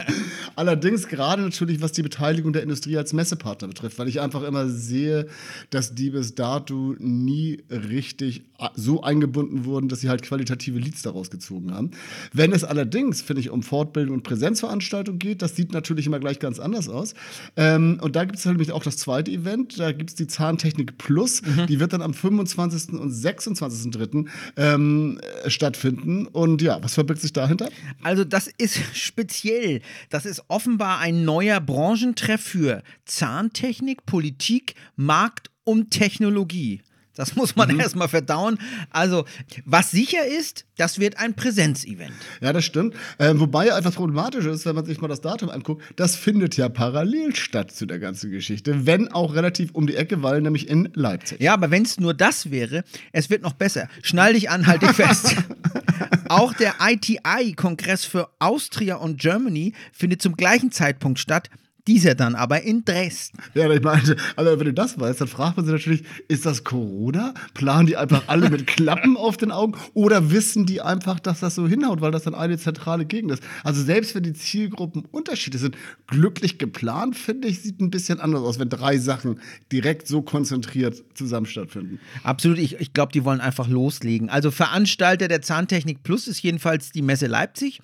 Allerdings 0.55 1.07
gerade 1.07 1.41
natürlich, 1.41 1.81
was 1.81 1.91
die 1.91 2.03
Beteiligung 2.03 2.53
der 2.53 2.63
Industrie 2.63 2.97
als 2.97 3.13
Messepartner 3.13 3.67
betrifft, 3.67 3.99
weil 3.99 4.07
ich 4.07 4.21
einfach 4.21 4.43
immer 4.43 4.69
sehe, 4.69 5.27
dass 5.69 5.95
die 5.95 6.11
bis 6.11 6.35
dato 6.35 6.95
nie 6.99 7.63
richtig 7.69 8.43
so 8.75 9.03
eingebunden 9.03 9.65
wurden, 9.65 9.89
dass 9.89 10.01
sie 10.01 10.09
halt 10.09 10.21
qualitative 10.21 10.79
Leads 10.79 11.01
daraus 11.01 11.29
gezogen 11.29 11.73
haben. 11.73 11.91
Wenn 12.31 12.53
es 12.53 12.63
allerdings, 12.63 13.21
finde 13.21 13.41
ich, 13.41 13.49
um 13.49 13.63
Fortbildung 13.63 14.15
und 14.15 14.23
Präsenzveranstaltungen 14.23 15.19
geht, 15.19 15.41
das 15.41 15.55
sieht 15.55 15.73
natürlich 15.73 16.07
immer 16.07 16.19
gleich 16.19 16.39
ganz 16.39 16.59
anders 16.59 16.87
aus. 16.87 17.15
Ähm, 17.57 17.99
und 18.01 18.15
da 18.15 18.23
gibt 18.23 18.37
es 18.37 18.45
nämlich 18.45 18.71
auch 18.71 18.83
das 18.83 18.97
zweite 18.97 19.31
Event, 19.31 19.79
da 19.79 19.91
gibt 19.91 20.11
es 20.11 20.15
die 20.15 20.27
Zahntechnik 20.27 20.97
Plus, 20.97 21.41
mhm. 21.41 21.67
die 21.67 21.79
wird 21.79 21.91
dann 21.93 22.01
am 22.01 22.13
25. 22.13 22.93
und 22.93 23.11
26.03. 23.11 24.27
Ähm, 24.55 25.19
stattfinden. 25.47 26.24
Und 26.27 26.61
ja, 26.61 26.81
was 26.83 26.93
verbirgt 26.93 27.21
sich 27.21 27.33
dahinter? 27.33 27.69
Also 28.03 28.23
das 28.23 28.47
ist 28.47 28.79
speziell. 28.95 29.81
Das 30.09 30.25
ist 30.25 30.43
offenbar 30.47 30.99
ein 30.99 31.25
neuer 31.25 31.59
Branchentreff 31.59 32.41
für 32.41 32.83
Zahntechnik, 33.05 34.05
Politik, 34.05 34.75
Markt 34.95 35.49
und 35.63 35.91
Technologie. 35.91 36.81
Das 37.15 37.35
muss 37.35 37.55
man 37.55 37.71
mhm. 37.71 37.79
erstmal 37.79 38.09
verdauen. 38.09 38.57
Also, 38.89 39.25
was 39.63 39.91
sicher 39.91 40.25
ist, 40.25 40.65
das 40.77 40.99
wird 40.99 41.17
ein 41.17 41.33
Präsenzevent. 41.33 42.13
Ja, 42.41 42.51
das 42.51 42.65
stimmt. 42.65 42.93
Ähm, 43.19 43.39
wobei 43.39 43.67
etwas 43.67 43.95
problematisch 43.95 44.45
ist, 44.45 44.65
wenn 44.65 44.75
man 44.75 44.85
sich 44.85 44.99
mal 44.99 45.07
das 45.07 45.21
Datum 45.21 45.49
anguckt, 45.49 45.83
das 45.95 46.15
findet 46.15 46.57
ja 46.57 46.67
parallel 46.67 47.35
statt 47.35 47.71
zu 47.71 47.85
der 47.85 47.99
ganzen 47.99 48.31
Geschichte, 48.31 48.85
wenn 48.85 49.07
auch 49.11 49.33
relativ 49.33 49.71
um 49.71 49.87
die 49.87 49.95
Ecke, 49.95 50.21
weil 50.23 50.41
nämlich 50.41 50.69
in 50.69 50.89
Leipzig. 50.93 51.39
Ja, 51.41 51.53
aber 51.53 51.71
wenn 51.71 51.83
es 51.83 51.99
nur 51.99 52.13
das 52.13 52.51
wäre, 52.51 52.83
es 53.13 53.29
wird 53.29 53.41
noch 53.41 53.53
besser. 53.53 53.87
Schnall 54.01 54.33
dich 54.33 54.49
an, 54.49 54.67
halt 54.67 54.81
dich 54.81 54.91
fest. 54.91 55.35
auch 56.29 56.53
der 56.53 56.75
ITI-Kongress 56.79 58.05
für 58.05 58.29
Austria 58.39 58.95
und 58.95 59.19
Germany 59.19 59.73
findet 59.91 60.21
zum 60.21 60.35
gleichen 60.35 60.71
Zeitpunkt 60.71 61.19
statt. 61.19 61.49
Dieser 61.87 62.15
dann 62.15 62.33
aber 62.33 62.63
in 62.63 62.83
Dresden. 62.83 63.37
Ja, 63.53 63.69
ich 63.69 63.81
meine, 63.81 64.15
also 64.35 64.59
wenn 64.59 64.65
du 64.65 64.73
das 64.73 64.99
weißt, 64.99 65.21
dann 65.21 65.27
fragt 65.27 65.57
man 65.57 65.67
sich 65.67 65.73
natürlich, 65.73 66.03
ist 66.27 66.45
das 66.45 66.63
Corona? 66.63 67.35
Planen 67.53 67.85
die 67.85 67.95
einfach 67.95 68.23
alle 68.27 68.49
mit 68.49 68.65
Klappen 68.65 69.15
auf 69.17 69.37
den 69.37 69.51
Augen? 69.51 69.75
Oder 69.93 70.31
wissen 70.31 70.65
die 70.65 70.81
einfach, 70.81 71.19
dass 71.19 71.41
das 71.41 71.53
so 71.53 71.67
hinhaut, 71.67 72.01
weil 72.01 72.11
das 72.11 72.23
dann 72.23 72.33
eine 72.33 72.57
zentrale 72.57 73.05
Gegend 73.05 73.31
ist? 73.31 73.43
Also 73.63 73.83
selbst 73.83 74.15
wenn 74.15 74.23
die 74.23 74.33
Zielgruppen 74.33 75.05
Unterschiede 75.11 75.59
sind, 75.59 75.77
glücklich 76.07 76.57
geplant, 76.57 77.15
finde 77.15 77.47
ich, 77.47 77.61
sieht 77.61 77.79
ein 77.79 77.91
bisschen 77.91 78.19
anders 78.19 78.41
aus, 78.41 78.57
wenn 78.57 78.69
drei 78.69 78.97
Sachen 78.97 79.39
direkt 79.71 80.07
so 80.07 80.23
konzentriert 80.23 81.03
zusammen 81.13 81.45
stattfinden. 81.45 81.99
Absolut, 82.23 82.57
ich, 82.57 82.79
ich 82.79 82.93
glaube, 82.93 83.11
die 83.11 83.23
wollen 83.25 83.41
einfach 83.41 83.67
loslegen. 83.67 84.29
Also 84.29 84.49
Veranstalter 84.49 85.27
der 85.27 85.43
Zahntechnik 85.43 86.01
Plus 86.01 86.27
ist 86.27 86.41
jedenfalls 86.41 86.91
die 86.91 87.03
Messe 87.03 87.27
Leipzig. 87.27 87.79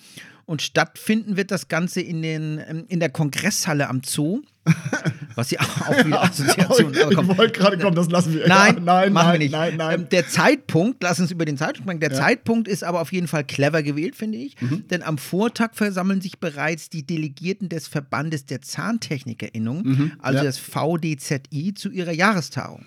Und 0.51 0.61
stattfinden 0.61 1.37
wird 1.37 1.49
das 1.49 1.69
Ganze 1.69 2.01
in, 2.01 2.21
den, 2.21 2.61
ähm, 2.67 2.83
in 2.89 2.99
der 2.99 3.07
Kongresshalle 3.07 3.87
am 3.87 4.01
Zoo. 4.03 4.41
Was 5.35 5.49
ja 5.49 5.61
auch 5.61 6.05
wieder 6.05 6.21
Assoziationen 6.23 6.93
Ich 6.93 7.37
wollte 7.37 7.57
gerade 7.57 7.77
kommen, 7.77 7.95
das 7.95 8.09
lassen 8.09 8.33
wir. 8.33 8.49
Nein, 8.49 8.75
ja, 8.75 8.81
nein, 8.81 9.13
machen 9.13 9.27
nein, 9.27 9.31
wir 9.31 9.39
nicht. 9.39 9.51
Nein, 9.53 9.77
nein. 9.77 10.01
Ähm, 10.01 10.09
der 10.09 10.27
Zeitpunkt, 10.27 11.03
lass 11.03 11.21
uns 11.21 11.31
über 11.31 11.45
den 11.45 11.55
Zeitpunkt 11.55 11.83
sprechen. 11.83 11.99
Der 12.01 12.11
ja. 12.11 12.17
Zeitpunkt 12.17 12.67
ist 12.67 12.83
aber 12.83 12.99
auf 12.99 13.13
jeden 13.13 13.29
Fall 13.29 13.45
clever 13.45 13.81
gewählt, 13.81 14.17
finde 14.17 14.39
ich. 14.39 14.61
Mhm. 14.61 14.89
Denn 14.89 15.03
am 15.03 15.17
Vortag 15.17 15.69
versammeln 15.71 16.19
sich 16.19 16.37
bereits 16.37 16.89
die 16.89 17.07
Delegierten 17.07 17.69
des 17.69 17.87
Verbandes 17.87 18.45
der 18.45 18.61
Zahntechnikerinnung, 18.61 19.83
mhm. 19.83 20.11
also 20.19 20.39
ja. 20.39 20.43
das 20.43 20.57
VDZI, 20.57 21.75
zu 21.75 21.89
ihrer 21.91 22.11
Jahrestagung. 22.11 22.85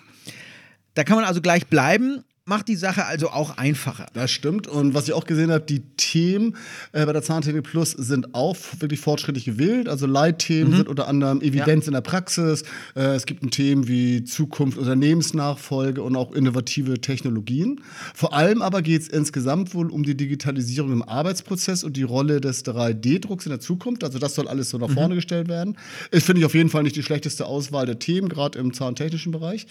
Da 0.92 1.02
kann 1.02 1.16
man 1.16 1.24
also 1.24 1.40
gleich 1.40 1.66
bleiben 1.68 2.24
macht 2.46 2.68
die 2.68 2.76
Sache 2.76 3.06
also 3.06 3.30
auch 3.30 3.56
einfacher. 3.56 4.06
Das 4.12 4.30
stimmt. 4.30 4.66
Und 4.66 4.92
was 4.92 5.08
ich 5.08 5.14
auch 5.14 5.24
gesehen 5.24 5.50
habe, 5.50 5.64
die 5.64 5.80
Themen 5.96 6.56
äh, 6.92 7.06
bei 7.06 7.14
der 7.14 7.22
Zahntechnik 7.22 7.64
Plus 7.64 7.92
sind 7.92 8.34
auch 8.34 8.56
wirklich 8.78 9.00
fortschrittlich 9.00 9.46
gewählt. 9.46 9.88
Also 9.88 10.06
Leitthemen 10.06 10.72
mhm. 10.72 10.76
sind 10.76 10.88
unter 10.88 11.08
anderem 11.08 11.40
Evidenz 11.40 11.86
ja. 11.86 11.88
in 11.88 11.94
der 11.94 12.02
Praxis. 12.02 12.62
Äh, 12.94 13.14
es 13.14 13.24
gibt 13.24 13.50
Themen 13.50 13.88
wie 13.88 14.24
Zukunft, 14.24 14.76
Unternehmensnachfolge 14.76 16.02
und 16.02 16.16
auch 16.16 16.32
innovative 16.32 17.00
Technologien. 17.00 17.80
Vor 18.14 18.34
allem 18.34 18.60
aber 18.60 18.82
geht 18.82 19.02
es 19.02 19.08
insgesamt 19.08 19.74
wohl 19.74 19.90
um 19.90 20.02
die 20.02 20.16
Digitalisierung 20.16 20.92
im 20.92 21.02
Arbeitsprozess 21.02 21.82
und 21.82 21.96
die 21.96 22.02
Rolle 22.02 22.42
des 22.42 22.64
3D-Drucks 22.66 23.46
in 23.46 23.50
der 23.50 23.60
Zukunft. 23.60 24.04
Also 24.04 24.18
das 24.18 24.34
soll 24.34 24.48
alles 24.48 24.68
so 24.68 24.76
nach 24.76 24.88
mhm. 24.88 24.94
vorne 24.94 25.14
gestellt 25.14 25.48
werden. 25.48 25.78
Ich 26.10 26.24
finde 26.24 26.40
ich 26.40 26.44
auf 26.44 26.54
jeden 26.54 26.68
Fall 26.68 26.82
nicht 26.82 26.96
die 26.96 27.02
schlechteste 27.02 27.46
Auswahl 27.46 27.86
der 27.86 27.98
Themen, 27.98 28.28
gerade 28.28 28.58
im 28.58 28.74
zahntechnischen 28.74 29.32
Bereich. 29.32 29.66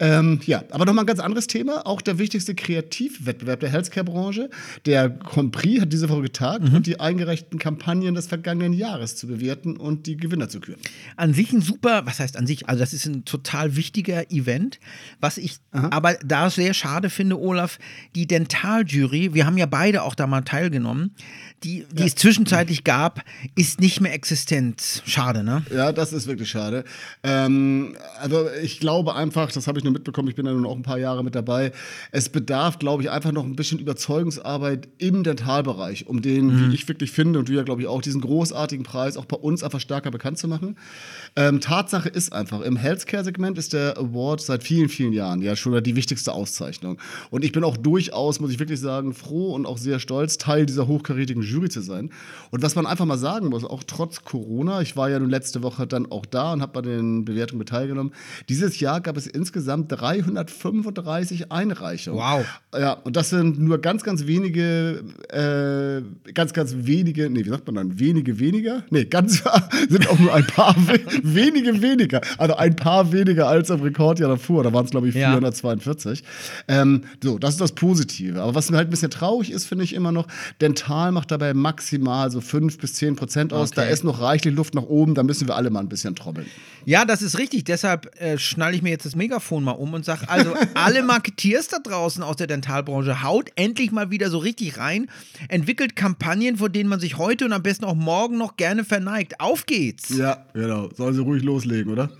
Ähm, 0.00 0.40
ja, 0.44 0.64
aber 0.70 0.86
nochmal 0.86 1.04
ein 1.04 1.06
ganz 1.06 1.20
anderes 1.20 1.46
Thema. 1.46 1.86
Auch 1.86 2.00
der 2.00 2.15
wichtigste 2.18 2.54
Kreativwettbewerb 2.54 3.60
der 3.60 3.70
Healthcare-Branche. 3.70 4.50
Der 4.84 5.10
Compris 5.10 5.80
hat 5.80 5.92
diese 5.92 6.08
Woche 6.08 6.22
getagt 6.22 6.68
mhm. 6.68 6.76
und 6.76 6.86
die 6.86 7.00
eingereichten 7.00 7.58
Kampagnen 7.58 8.14
des 8.14 8.26
vergangenen 8.26 8.72
Jahres 8.72 9.16
zu 9.16 9.26
bewerten 9.26 9.76
und 9.76 10.06
die 10.06 10.16
Gewinner 10.16 10.48
zu 10.48 10.60
küren. 10.60 10.80
An 11.16 11.34
sich 11.34 11.52
ein 11.52 11.60
super, 11.60 12.06
was 12.06 12.20
heißt 12.20 12.36
an 12.36 12.46
sich? 12.46 12.68
Also, 12.68 12.80
das 12.80 12.92
ist 12.92 13.06
ein 13.06 13.24
total 13.24 13.76
wichtiger 13.76 14.30
Event. 14.30 14.78
Was 15.20 15.38
ich 15.38 15.58
Aha. 15.72 15.90
aber 15.90 16.14
da 16.24 16.50
sehr 16.50 16.74
schade 16.74 17.10
finde, 17.10 17.38
Olaf, 17.38 17.78
die 18.14 18.26
Dentaljury, 18.26 19.34
wir 19.34 19.46
haben 19.46 19.58
ja 19.58 19.66
beide 19.66 20.02
auch 20.02 20.14
da 20.14 20.26
mal 20.26 20.42
teilgenommen, 20.42 21.14
die, 21.64 21.86
die 21.92 22.00
ja. 22.00 22.06
es 22.06 22.14
zwischenzeitlich 22.14 22.84
gab, 22.84 23.22
ist 23.54 23.80
nicht 23.80 24.00
mehr 24.00 24.12
existent. 24.12 25.02
Schade, 25.06 25.42
ne? 25.42 25.64
Ja, 25.74 25.92
das 25.92 26.12
ist 26.12 26.26
wirklich 26.26 26.50
schade. 26.50 26.84
Ähm, 27.22 27.96
also 28.20 28.48
ich 28.62 28.78
glaube 28.78 29.14
einfach, 29.14 29.50
das 29.50 29.66
habe 29.66 29.78
ich 29.78 29.84
nur 29.84 29.92
mitbekommen, 29.92 30.28
ich 30.28 30.34
bin 30.34 30.46
ja 30.46 30.52
nun 30.52 30.66
auch 30.66 30.76
ein 30.76 30.82
paar 30.82 30.98
Jahre 30.98 31.24
mit 31.24 31.34
dabei, 31.34 31.72
es 32.12 32.28
bedarf, 32.28 32.78
glaube 32.78 33.02
ich, 33.02 33.10
einfach 33.10 33.32
noch 33.32 33.44
ein 33.44 33.56
bisschen 33.56 33.78
Überzeugungsarbeit 33.78 34.88
im 34.98 35.22
Dentalbereich, 35.24 36.06
um 36.06 36.22
den, 36.22 36.46
mhm. 36.46 36.70
wie 36.70 36.74
ich 36.74 36.88
wirklich 36.88 37.10
finde, 37.10 37.38
und 37.38 37.48
du 37.48 37.52
ja, 37.52 37.62
glaube 37.62 37.82
ich, 37.82 37.88
auch, 37.88 38.02
diesen 38.02 38.20
großartigen 38.20 38.84
Preis 38.84 39.16
auch 39.16 39.24
bei 39.24 39.36
uns 39.36 39.62
einfach 39.62 39.80
stärker 39.80 40.10
bekannt 40.10 40.38
zu 40.38 40.48
machen. 40.48 40.76
Ähm, 41.34 41.60
Tatsache 41.60 42.08
ist 42.08 42.32
einfach, 42.32 42.60
im 42.60 42.76
Healthcare-Segment 42.76 43.58
ist 43.58 43.72
der 43.72 43.98
Award 43.98 44.40
seit 44.40 44.62
vielen, 44.62 44.88
vielen 44.88 45.12
Jahren 45.12 45.42
ja 45.42 45.56
schon 45.56 45.82
die 45.82 45.96
wichtigste 45.96 46.32
Auszeichnung. 46.32 46.98
Und 47.30 47.44
ich 47.44 47.52
bin 47.52 47.64
auch 47.64 47.76
durchaus, 47.76 48.40
muss 48.40 48.50
ich 48.50 48.58
wirklich 48.58 48.80
sagen, 48.80 49.12
froh 49.12 49.54
und 49.54 49.66
auch 49.66 49.78
sehr 49.78 49.98
stolz, 49.98 50.38
Teil 50.38 50.66
dieser 50.66 50.86
hochkarätigen 50.86 51.42
Jury 51.42 51.68
zu 51.68 51.80
sein. 51.80 52.10
Und 52.50 52.62
was 52.62 52.76
man 52.76 52.86
einfach 52.86 53.04
mal 53.04 53.18
sagen 53.18 53.48
muss, 53.48 53.64
auch 53.64 53.82
trotz 53.84 54.24
Corona, 54.24 54.80
ich 54.80 54.96
war 54.96 55.10
ja 55.10 55.18
nun 55.18 55.30
letzte 55.30 55.62
Woche 55.62 55.86
dann 55.86 56.10
auch 56.10 56.26
da 56.26 56.52
und 56.52 56.62
habe 56.62 56.72
bei 56.72 56.82
den 56.82 57.24
Bewertungen 57.24 57.66
teilgenommen, 57.66 58.12
dieses 58.48 58.80
Jahr 58.80 59.00
gab 59.00 59.16
es 59.16 59.26
insgesamt 59.26 59.92
335 59.92 61.52
Einreichungen. 61.52 61.95
Wow. 62.06 62.44
Ja, 62.78 62.92
und 62.92 63.16
das 63.16 63.30
sind 63.30 63.58
nur 63.58 63.78
ganz, 63.78 64.02
ganz 64.02 64.26
wenige, 64.26 65.02
äh, 65.30 66.32
ganz, 66.32 66.52
ganz 66.52 66.74
wenige, 66.76 67.30
nee, 67.30 67.44
wie 67.44 67.48
sagt 67.48 67.66
man 67.66 67.76
dann, 67.76 67.98
wenige 67.98 68.38
weniger? 68.38 68.84
Nee, 68.90 69.04
ganz, 69.04 69.42
sind 69.88 70.08
auch 70.08 70.18
nur 70.18 70.34
ein 70.34 70.46
paar 70.46 70.76
wenige 71.22 71.80
weniger. 71.80 72.20
Also 72.38 72.54
ein 72.56 72.76
paar 72.76 73.12
weniger 73.12 73.48
als 73.48 73.70
im 73.70 73.80
Rekordjahr 73.80 74.28
davor. 74.28 74.62
Da 74.62 74.72
waren 74.72 74.84
es, 74.84 74.90
glaube 74.90 75.08
ich, 75.08 75.14
442. 75.14 76.22
Ja. 76.68 76.82
Ähm, 76.82 77.02
so, 77.22 77.38
das 77.38 77.54
ist 77.54 77.60
das 77.60 77.72
Positive. 77.72 78.42
Aber 78.42 78.54
was 78.54 78.70
mir 78.70 78.76
halt 78.76 78.88
ein 78.88 78.90
bisschen 78.90 79.10
traurig 79.10 79.50
ist, 79.50 79.66
finde 79.66 79.84
ich 79.84 79.94
immer 79.94 80.12
noch, 80.12 80.26
Dental 80.60 81.12
macht 81.12 81.30
dabei 81.30 81.54
maximal 81.54 82.30
so 82.30 82.40
5 82.40 82.78
bis 82.78 82.94
10 82.94 83.16
Prozent 83.16 83.52
aus. 83.52 83.72
Okay. 83.72 83.82
Da 83.82 83.86
ist 83.86 84.04
noch 84.04 84.20
reichlich 84.20 84.54
Luft 84.54 84.74
nach 84.74 84.82
oben. 84.82 85.14
Da 85.14 85.22
müssen 85.22 85.48
wir 85.48 85.56
alle 85.56 85.70
mal 85.70 85.80
ein 85.80 85.88
bisschen 85.88 86.14
trommeln. 86.14 86.46
Ja, 86.84 87.04
das 87.04 87.22
ist 87.22 87.38
richtig. 87.38 87.64
Deshalb 87.64 88.10
äh, 88.20 88.38
schnalle 88.38 88.76
ich 88.76 88.82
mir 88.82 88.90
jetzt 88.90 89.06
das 89.06 89.16
Megafon 89.16 89.64
mal 89.64 89.72
um 89.72 89.92
und 89.94 90.04
sage: 90.04 90.28
Also, 90.28 90.54
alle 90.74 91.02
Marketeers 91.02 91.68
da 91.68 91.78
draußen 91.88 92.22
aus 92.22 92.36
der 92.36 92.46
Dentalbranche, 92.46 93.22
haut 93.22 93.50
endlich 93.56 93.92
mal 93.92 94.10
wieder 94.10 94.30
so 94.30 94.38
richtig 94.38 94.78
rein. 94.78 95.08
Entwickelt 95.48 95.96
Kampagnen, 95.96 96.56
vor 96.56 96.68
denen 96.68 96.88
man 96.88 97.00
sich 97.00 97.18
heute 97.18 97.44
und 97.44 97.52
am 97.52 97.62
besten 97.62 97.84
auch 97.84 97.94
morgen 97.94 98.38
noch 98.38 98.56
gerne 98.56 98.84
verneigt. 98.84 99.40
Auf 99.40 99.66
geht's! 99.66 100.10
Ja, 100.16 100.46
genau. 100.54 100.88
Sollen 100.94 101.14
sie 101.14 101.22
ruhig 101.22 101.42
loslegen, 101.42 101.92
oder? 101.92 102.10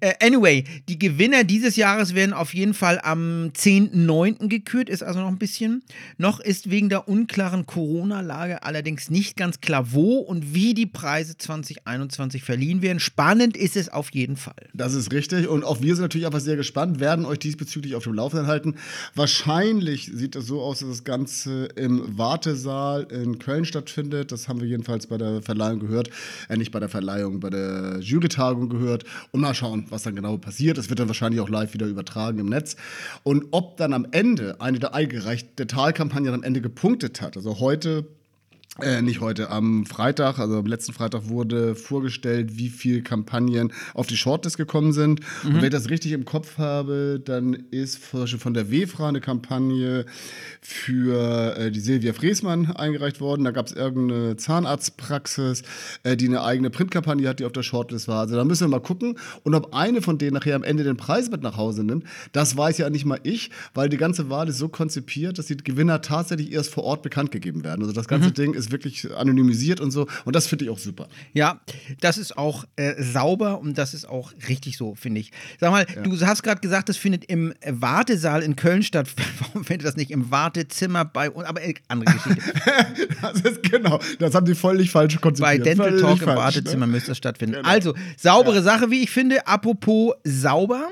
Äh, 0.00 0.14
anyway, 0.20 0.64
die 0.88 0.98
Gewinner 0.98 1.44
dieses 1.44 1.76
Jahres 1.76 2.14
werden 2.14 2.32
auf 2.32 2.54
jeden 2.54 2.74
Fall 2.74 3.00
am 3.02 3.50
10.9. 3.54 4.48
gekürt, 4.48 4.88
ist 4.88 5.02
also 5.02 5.20
noch 5.20 5.28
ein 5.28 5.38
bisschen. 5.38 5.82
Noch 6.18 6.40
ist 6.40 6.70
wegen 6.70 6.88
der 6.88 7.08
unklaren 7.08 7.66
Corona-Lage 7.66 8.62
allerdings 8.62 9.10
nicht 9.10 9.36
ganz 9.36 9.60
klar, 9.60 9.92
wo 9.92 10.18
und 10.18 10.54
wie 10.54 10.74
die 10.74 10.86
Preise 10.86 11.36
2021 11.36 12.42
verliehen 12.42 12.82
werden. 12.82 13.00
Spannend 13.00 13.56
ist 13.56 13.76
es 13.76 13.88
auf 13.88 14.10
jeden 14.12 14.36
Fall. 14.36 14.54
Das 14.74 14.94
ist 14.94 15.12
richtig 15.12 15.48
und 15.48 15.64
auch 15.64 15.80
wir 15.82 15.94
sind 15.94 16.02
natürlich 16.02 16.26
einfach 16.26 16.40
sehr 16.40 16.56
gespannt, 16.56 17.00
werden 17.00 17.24
euch 17.24 17.38
diesbezüglich 17.38 17.94
auf 17.94 18.04
dem 18.04 18.14
Laufenden 18.14 18.46
halten. 18.46 18.76
Wahrscheinlich 19.14 20.10
sieht 20.12 20.36
es 20.36 20.46
so 20.46 20.60
aus, 20.60 20.80
dass 20.80 20.88
das 20.88 21.04
Ganze 21.04 21.66
im 21.76 22.18
Wartesaal 22.18 23.04
in 23.10 23.38
Köln 23.38 23.64
stattfindet. 23.64 24.32
Das 24.32 24.48
haben 24.48 24.60
wir 24.60 24.68
jedenfalls 24.68 25.06
bei 25.06 25.18
der 25.18 25.42
Verleihung 25.42 25.80
gehört. 25.80 26.10
Äh, 26.48 26.56
nicht 26.56 26.70
bei 26.70 26.80
der 26.80 26.88
Verleihung, 26.88 27.40
bei 27.40 27.50
der 27.50 27.98
Jurytagung 28.00 28.68
gehört. 28.68 29.04
Und 29.30 29.40
mal 29.40 29.54
schauen, 29.54 29.63
was 29.88 30.02
dann 30.02 30.14
genau 30.14 30.36
passiert. 30.36 30.78
Es 30.78 30.88
wird 30.88 31.00
dann 31.00 31.08
wahrscheinlich 31.08 31.40
auch 31.40 31.48
live 31.48 31.74
wieder 31.74 31.86
übertragen 31.86 32.38
im 32.38 32.48
Netz. 32.48 32.76
Und 33.22 33.46
ob 33.50 33.76
dann 33.76 33.92
am 33.92 34.06
Ende 34.10 34.60
eine 34.60 34.78
der 34.78 34.94
eingereichten 34.94 35.68
Talkampagnen 35.68 36.34
am 36.34 36.42
Ende 36.42 36.60
gepunktet 36.60 37.20
hat, 37.20 37.36
also 37.36 37.58
heute 37.60 38.06
äh, 38.82 39.02
nicht 39.02 39.20
heute, 39.20 39.50
am 39.50 39.86
Freitag, 39.86 40.40
also 40.40 40.58
am 40.58 40.66
letzten 40.66 40.92
Freitag 40.92 41.28
wurde 41.28 41.76
vorgestellt, 41.76 42.58
wie 42.58 42.70
viele 42.70 43.02
Kampagnen 43.02 43.72
auf 43.94 44.08
die 44.08 44.16
Shortlist 44.16 44.56
gekommen 44.56 44.92
sind. 44.92 45.20
Mhm. 45.44 45.48
Und 45.48 45.56
wenn 45.56 45.64
ich 45.64 45.70
das 45.70 45.90
richtig 45.90 46.10
im 46.10 46.24
Kopf 46.24 46.58
habe, 46.58 47.22
dann 47.24 47.54
ist 47.70 47.98
von 47.98 48.52
der 48.52 48.72
WEFRA 48.72 49.10
eine 49.10 49.20
Kampagne 49.20 50.06
für 50.60 51.56
äh, 51.56 51.70
die 51.70 51.78
Silvia 51.78 52.12
Fresmann 52.12 52.72
eingereicht 52.72 53.20
worden. 53.20 53.44
Da 53.44 53.52
gab 53.52 53.66
es 53.66 53.72
irgendeine 53.72 54.36
Zahnarztpraxis, 54.36 55.62
äh, 56.02 56.16
die 56.16 56.26
eine 56.26 56.42
eigene 56.42 56.70
Printkampagne 56.70 57.28
hat, 57.28 57.38
die 57.38 57.44
auf 57.44 57.52
der 57.52 57.62
Shortlist 57.62 58.08
war. 58.08 58.22
Also 58.22 58.34
da 58.34 58.44
müssen 58.44 58.64
wir 58.64 58.68
mal 58.68 58.80
gucken. 58.80 59.18
Und 59.44 59.54
ob 59.54 59.72
eine 59.72 60.02
von 60.02 60.18
denen 60.18 60.34
nachher 60.34 60.56
am 60.56 60.64
Ende 60.64 60.82
den 60.82 60.96
Preis 60.96 61.30
mit 61.30 61.42
nach 61.42 61.56
Hause 61.56 61.84
nimmt, 61.84 62.04
das 62.32 62.56
weiß 62.56 62.78
ja 62.78 62.90
nicht 62.90 63.04
mal 63.04 63.20
ich, 63.22 63.50
weil 63.72 63.88
die 63.88 63.98
ganze 63.98 64.30
Wahl 64.30 64.48
ist 64.48 64.58
so 64.58 64.68
konzipiert, 64.68 65.38
dass 65.38 65.46
die 65.46 65.56
Gewinner 65.56 66.00
tatsächlich 66.02 66.50
erst 66.50 66.72
vor 66.72 66.82
Ort 66.82 67.02
bekannt 67.02 67.30
gegeben 67.30 67.62
werden. 67.62 67.82
Also 67.82 67.92
das 67.92 68.08
ganze 68.08 68.30
mhm. 68.30 68.34
Ding 68.34 68.54
ist 68.54 68.63
ist 68.66 68.72
wirklich 68.72 69.10
anonymisiert 69.14 69.80
und 69.80 69.90
so. 69.90 70.06
Und 70.24 70.34
das 70.36 70.46
finde 70.46 70.64
ich 70.64 70.70
auch 70.70 70.78
super. 70.78 71.08
Ja, 71.32 71.60
das 72.00 72.18
ist 72.18 72.36
auch 72.36 72.64
äh, 72.76 73.02
sauber 73.02 73.60
und 73.60 73.78
das 73.78 73.94
ist 73.94 74.08
auch 74.08 74.32
richtig 74.48 74.76
so, 74.76 74.94
finde 74.94 75.20
ich. 75.20 75.32
Sag 75.60 75.70
mal, 75.70 75.86
ja. 75.94 76.02
du 76.02 76.26
hast 76.26 76.42
gerade 76.42 76.60
gesagt, 76.60 76.88
das 76.88 76.96
findet 76.96 77.24
im 77.26 77.54
Wartesaal 77.66 78.42
in 78.42 78.56
Köln 78.56 78.82
statt. 78.82 79.08
Warum 79.40 79.64
findet 79.64 79.86
das 79.86 79.96
nicht 79.96 80.10
im 80.10 80.30
Wartezimmer 80.30 81.04
bei 81.04 81.30
uns? 81.30 81.46
Aber 81.46 81.62
äh, 81.62 81.74
andere 81.88 82.14
Geschichte. 82.14 82.42
das 83.22 83.40
ist 83.40 83.62
genau, 83.62 84.00
das 84.18 84.34
haben 84.34 84.46
die 84.46 84.54
völlig 84.54 84.90
falsch 84.90 85.20
konzipiert. 85.20 85.58
Bei 85.58 85.58
Dental 85.58 85.88
völlig 85.88 86.02
Talk 86.02 86.20
im 86.20 86.24
falsch, 86.24 86.38
Wartezimmer 86.38 86.86
ne? 86.86 86.92
müsste 86.92 87.10
das 87.10 87.18
stattfinden. 87.18 87.56
Genau. 87.56 87.68
Also, 87.68 87.94
saubere 88.16 88.56
ja. 88.56 88.62
Sache, 88.62 88.90
wie 88.90 89.02
ich 89.02 89.10
finde. 89.10 89.46
Apropos 89.46 90.14
sauber. 90.24 90.90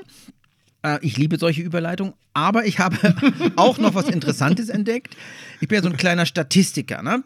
Äh, 0.83 0.99
ich 1.01 1.17
liebe 1.17 1.37
solche 1.37 1.61
Überleitungen, 1.61 2.13
aber 2.33 2.65
ich 2.65 2.79
habe 2.79 2.97
auch 3.55 3.77
noch 3.77 3.95
was 3.95 4.09
Interessantes 4.09 4.69
entdeckt. 4.69 5.15
Ich 5.61 5.67
bin 5.67 5.77
ja 5.77 5.81
so 5.81 5.89
ein 5.89 5.97
kleiner 5.97 6.25
Statistiker, 6.25 7.01
ne? 7.01 7.23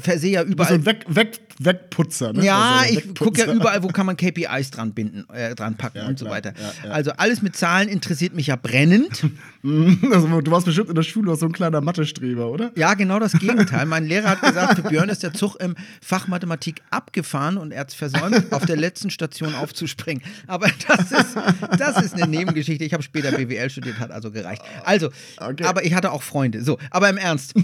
Versehe 0.00 0.32
ja 0.32 0.42
überall. 0.42 0.80
So 0.80 0.86
Weg, 0.86 1.04
Weg, 1.08 1.40
Wegputzer, 1.58 2.32
ne? 2.32 2.44
Ja, 2.44 2.80
also 2.80 2.98
ich 2.98 3.14
gucke 3.14 3.40
ja 3.40 3.52
überall, 3.52 3.82
wo 3.82 3.88
kann 3.88 4.06
man 4.06 4.16
KPIs 4.16 4.70
dran 4.70 4.92
binden, 4.92 5.24
äh, 5.32 5.54
dran 5.54 5.76
packen 5.76 5.98
ja, 5.98 6.08
und 6.08 6.18
klar. 6.18 6.30
so 6.30 6.34
weiter. 6.34 6.54
Ja, 6.58 6.88
ja. 6.88 6.90
Also 6.90 7.12
alles 7.12 7.42
mit 7.42 7.56
Zahlen 7.56 7.88
interessiert 7.88 8.34
mich 8.34 8.48
ja 8.48 8.56
brennend. 8.56 9.24
also, 9.62 10.40
du 10.40 10.50
warst 10.50 10.66
bestimmt 10.66 10.88
in 10.88 10.94
der 10.94 11.02
Schule 11.02 11.34
so 11.36 11.46
ein 11.46 11.52
kleiner 11.52 11.80
Mathe-Streber, 11.80 12.48
oder? 12.48 12.72
Ja, 12.76 12.94
genau 12.94 13.18
das 13.18 13.32
Gegenteil. 13.32 13.86
mein 13.86 14.04
Lehrer 14.06 14.30
hat 14.30 14.42
gesagt, 14.42 14.76
für 14.76 14.88
Björn 14.88 15.08
ist 15.08 15.22
der 15.22 15.32
Zug 15.32 15.56
im 15.56 15.76
Fach 16.00 16.26
Mathematik 16.26 16.82
abgefahren 16.90 17.56
und 17.56 17.72
er 17.72 17.80
hat 17.80 17.90
es 17.90 17.94
versäumt, 17.94 18.52
auf 18.52 18.66
der 18.66 18.76
letzten 18.76 19.10
Station 19.10 19.54
aufzuspringen. 19.54 20.22
Aber 20.46 20.68
das 20.88 21.12
ist, 21.12 21.36
das 21.78 22.02
ist 22.02 22.14
eine 22.14 22.26
Nebengeschichte. 22.26 22.84
Ich 22.84 22.92
habe 22.92 23.02
später 23.02 23.30
BWL 23.32 23.70
studiert, 23.70 23.98
hat 24.00 24.10
also 24.10 24.30
gereicht. 24.30 24.62
Also, 24.84 25.10
okay. 25.38 25.64
aber 25.64 25.84
ich 25.84 25.94
hatte 25.94 26.10
auch 26.10 26.22
Freunde. 26.22 26.64
So, 26.64 26.78
aber 26.90 27.08
im 27.08 27.16
Ernst. 27.16 27.54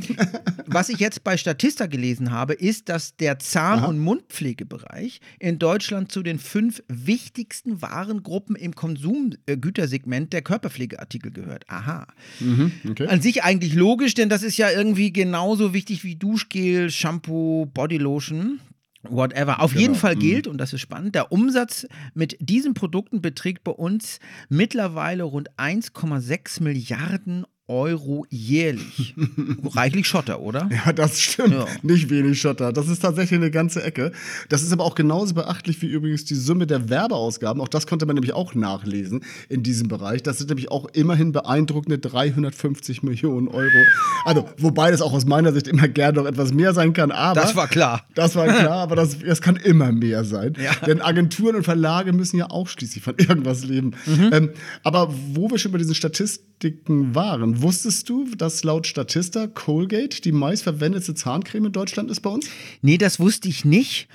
Was 0.66 0.88
ich 0.88 0.98
jetzt 0.98 1.24
bei 1.24 1.36
Statista 1.36 1.87
gelesen 1.88 2.30
habe, 2.30 2.54
ist, 2.54 2.88
dass 2.88 3.16
der 3.16 3.38
Zahn- 3.38 3.80
Aha. 3.80 3.86
und 3.86 3.98
Mundpflegebereich 3.98 5.20
in 5.38 5.58
Deutschland 5.58 6.12
zu 6.12 6.22
den 6.22 6.38
fünf 6.38 6.82
wichtigsten 6.88 7.82
Warengruppen 7.82 8.56
im 8.56 8.74
Konsumgütersegment 8.74 10.32
der 10.32 10.42
Körperpflegeartikel 10.42 11.32
gehört. 11.32 11.64
Aha. 11.68 12.06
Mhm, 12.40 12.72
okay. 12.90 13.06
An 13.08 13.20
sich 13.20 13.42
eigentlich 13.42 13.74
logisch, 13.74 14.14
denn 14.14 14.28
das 14.28 14.42
ist 14.42 14.56
ja 14.56 14.70
irgendwie 14.70 15.12
genauso 15.12 15.74
wichtig 15.74 16.04
wie 16.04 16.16
Duschgel, 16.16 16.90
Shampoo, 16.90 17.66
Bodylotion. 17.66 18.60
Whatever. 19.02 19.60
Auf 19.60 19.72
genau. 19.72 19.82
jeden 19.82 19.94
Fall 19.94 20.16
mhm. 20.16 20.20
gilt, 20.20 20.46
und 20.46 20.58
das 20.58 20.72
ist 20.72 20.80
spannend, 20.80 21.14
der 21.14 21.30
Umsatz 21.32 21.86
mit 22.14 22.36
diesen 22.40 22.74
Produkten 22.74 23.22
beträgt 23.22 23.64
bei 23.64 23.72
uns 23.72 24.18
mittlerweile 24.48 25.22
rund 25.22 25.50
1,6 25.56 26.62
Milliarden 26.62 27.46
Euro. 27.68 28.26
Jährlich. 28.30 29.14
Reichlich 29.74 30.08
Schotter, 30.08 30.40
oder? 30.40 30.68
Ja, 30.72 30.92
das 30.92 31.20
stimmt. 31.20 31.52
Ja. 31.52 31.66
Nicht 31.82 32.08
wenig 32.10 32.40
Schotter. 32.40 32.72
Das 32.72 32.88
ist 32.88 33.00
tatsächlich 33.00 33.38
eine 33.38 33.50
ganze 33.50 33.82
Ecke. 33.82 34.12
Das 34.48 34.62
ist 34.62 34.72
aber 34.72 34.84
auch 34.84 34.94
genauso 34.94 35.34
beachtlich 35.34 35.80
wie 35.82 35.86
übrigens 35.86 36.24
die 36.24 36.34
Summe 36.34 36.66
der 36.66 36.88
Werbeausgaben. 36.88 37.60
Auch 37.60 37.68
das 37.68 37.86
konnte 37.86 38.06
man 38.06 38.14
nämlich 38.14 38.32
auch 38.32 38.54
nachlesen 38.54 39.22
in 39.48 39.62
diesem 39.62 39.88
Bereich. 39.88 40.22
Das 40.22 40.38
sind 40.38 40.48
nämlich 40.48 40.70
auch 40.70 40.86
immerhin 40.94 41.32
beeindruckende 41.32 41.98
350 41.98 43.02
Millionen 43.02 43.48
Euro. 43.48 43.84
Also, 44.24 44.48
wobei 44.56 44.90
das 44.90 45.02
auch 45.02 45.12
aus 45.12 45.26
meiner 45.26 45.52
Sicht 45.52 45.68
immer 45.68 45.88
gerne 45.88 46.18
noch 46.20 46.26
etwas 46.26 46.52
mehr 46.52 46.72
sein 46.72 46.94
kann. 46.94 47.10
Aber 47.10 47.40
das 47.40 47.54
war 47.54 47.68
klar. 47.68 48.06
Das 48.14 48.34
war 48.34 48.46
klar, 48.46 48.78
aber 48.78 48.96
das, 48.96 49.18
das 49.18 49.42
kann 49.42 49.56
immer 49.56 49.92
mehr 49.92 50.24
sein. 50.24 50.54
Ja. 50.62 50.72
Denn 50.86 51.02
Agenturen 51.02 51.56
und 51.56 51.64
Verlage 51.64 52.12
müssen 52.14 52.38
ja 52.38 52.50
auch 52.50 52.68
schließlich 52.68 53.04
von 53.04 53.14
irgendwas 53.18 53.64
leben. 53.64 53.92
Mhm. 54.06 54.30
Ähm, 54.32 54.50
aber 54.82 55.12
wo 55.34 55.50
wir 55.50 55.58
schon 55.58 55.72
bei 55.72 55.78
diesen 55.78 55.94
Statistiken 55.94 57.14
waren, 57.14 57.57
Wusstest 57.62 58.08
du, 58.08 58.24
dass 58.36 58.62
laut 58.64 58.86
Statista 58.86 59.46
Colgate 59.46 60.22
die 60.24 60.32
meistverwendete 60.32 61.14
Zahncreme 61.14 61.66
in 61.66 61.72
Deutschland 61.72 62.10
ist 62.10 62.20
bei 62.20 62.30
uns? 62.30 62.48
Nee, 62.82 62.98
das 62.98 63.18
wusste 63.18 63.48
ich 63.48 63.64
nicht. 63.64 64.08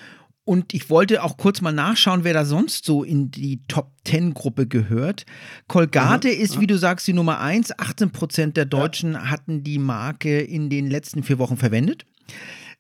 Und 0.46 0.74
ich 0.74 0.90
wollte 0.90 1.24
auch 1.24 1.38
kurz 1.38 1.62
mal 1.62 1.72
nachschauen, 1.72 2.26
wer 2.26 2.34
da 2.34 2.44
sonst 2.44 2.86
so 2.86 3.04
in 3.04 3.32
die 3.32 3.62
Top 3.68 3.92
10 4.06 4.34
Gruppe 4.34 4.68
gehört. 4.68 5.26
Colgate 5.68 6.28
Aha, 6.28 6.36
ist, 6.36 6.60
wie 6.60 6.68
du 6.68 6.78
sagst, 6.78 7.08
die 7.08 7.14
Nummer 7.14 7.40
1. 7.40 7.80
18 7.80 8.12
Prozent 8.12 8.58
der 8.58 8.66
Deutschen 8.66 9.14
ja. 9.14 9.30
hatten 9.30 9.64
die 9.64 9.80
Marke 9.80 10.42
in 10.42 10.70
den 10.70 10.90
letzten 10.90 11.24
vier 11.24 11.40
Wochen 11.40 11.56
verwendet. 11.56 12.06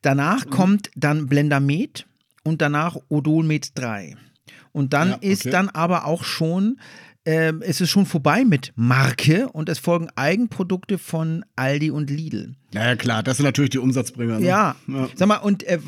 Danach 0.01 0.45
mhm. 0.45 0.49
kommt 0.49 0.91
dann 0.95 1.27
Blendamed 1.27 2.05
und 2.43 2.61
danach 2.61 2.97
Odolmed 3.07 3.77
3. 3.77 4.17
Und 4.73 4.91
dann 4.91 5.09
ja, 5.09 5.15
okay. 5.15 5.31
ist 5.31 5.45
dann 5.53 5.69
aber 5.69 6.05
auch 6.05 6.23
schon 6.25 6.79
äh, 7.25 7.53
es 7.61 7.81
ist 7.81 7.89
schon 7.89 8.05
vorbei 8.05 8.45
mit 8.45 8.73
Marke 8.75 9.49
und 9.49 9.69
es 9.69 9.79
folgen 9.79 10.09
Eigenprodukte 10.15 10.97
von 10.97 11.45
Aldi 11.55 11.91
und 11.91 12.09
Lidl. 12.09 12.55
Ja, 12.73 12.85
ja 12.85 12.95
klar, 12.95 13.23
das 13.23 13.37
sind 13.37 13.45
natürlich 13.45 13.69
die 13.71 13.79
Umsatzbringer. 13.79 14.39
Ne? 14.39 14.47
Ja. 14.47 14.75
ja. 14.87 15.09
Sag 15.15 15.27
mal, 15.27 15.37
und 15.37 15.63
äh, 15.63 15.79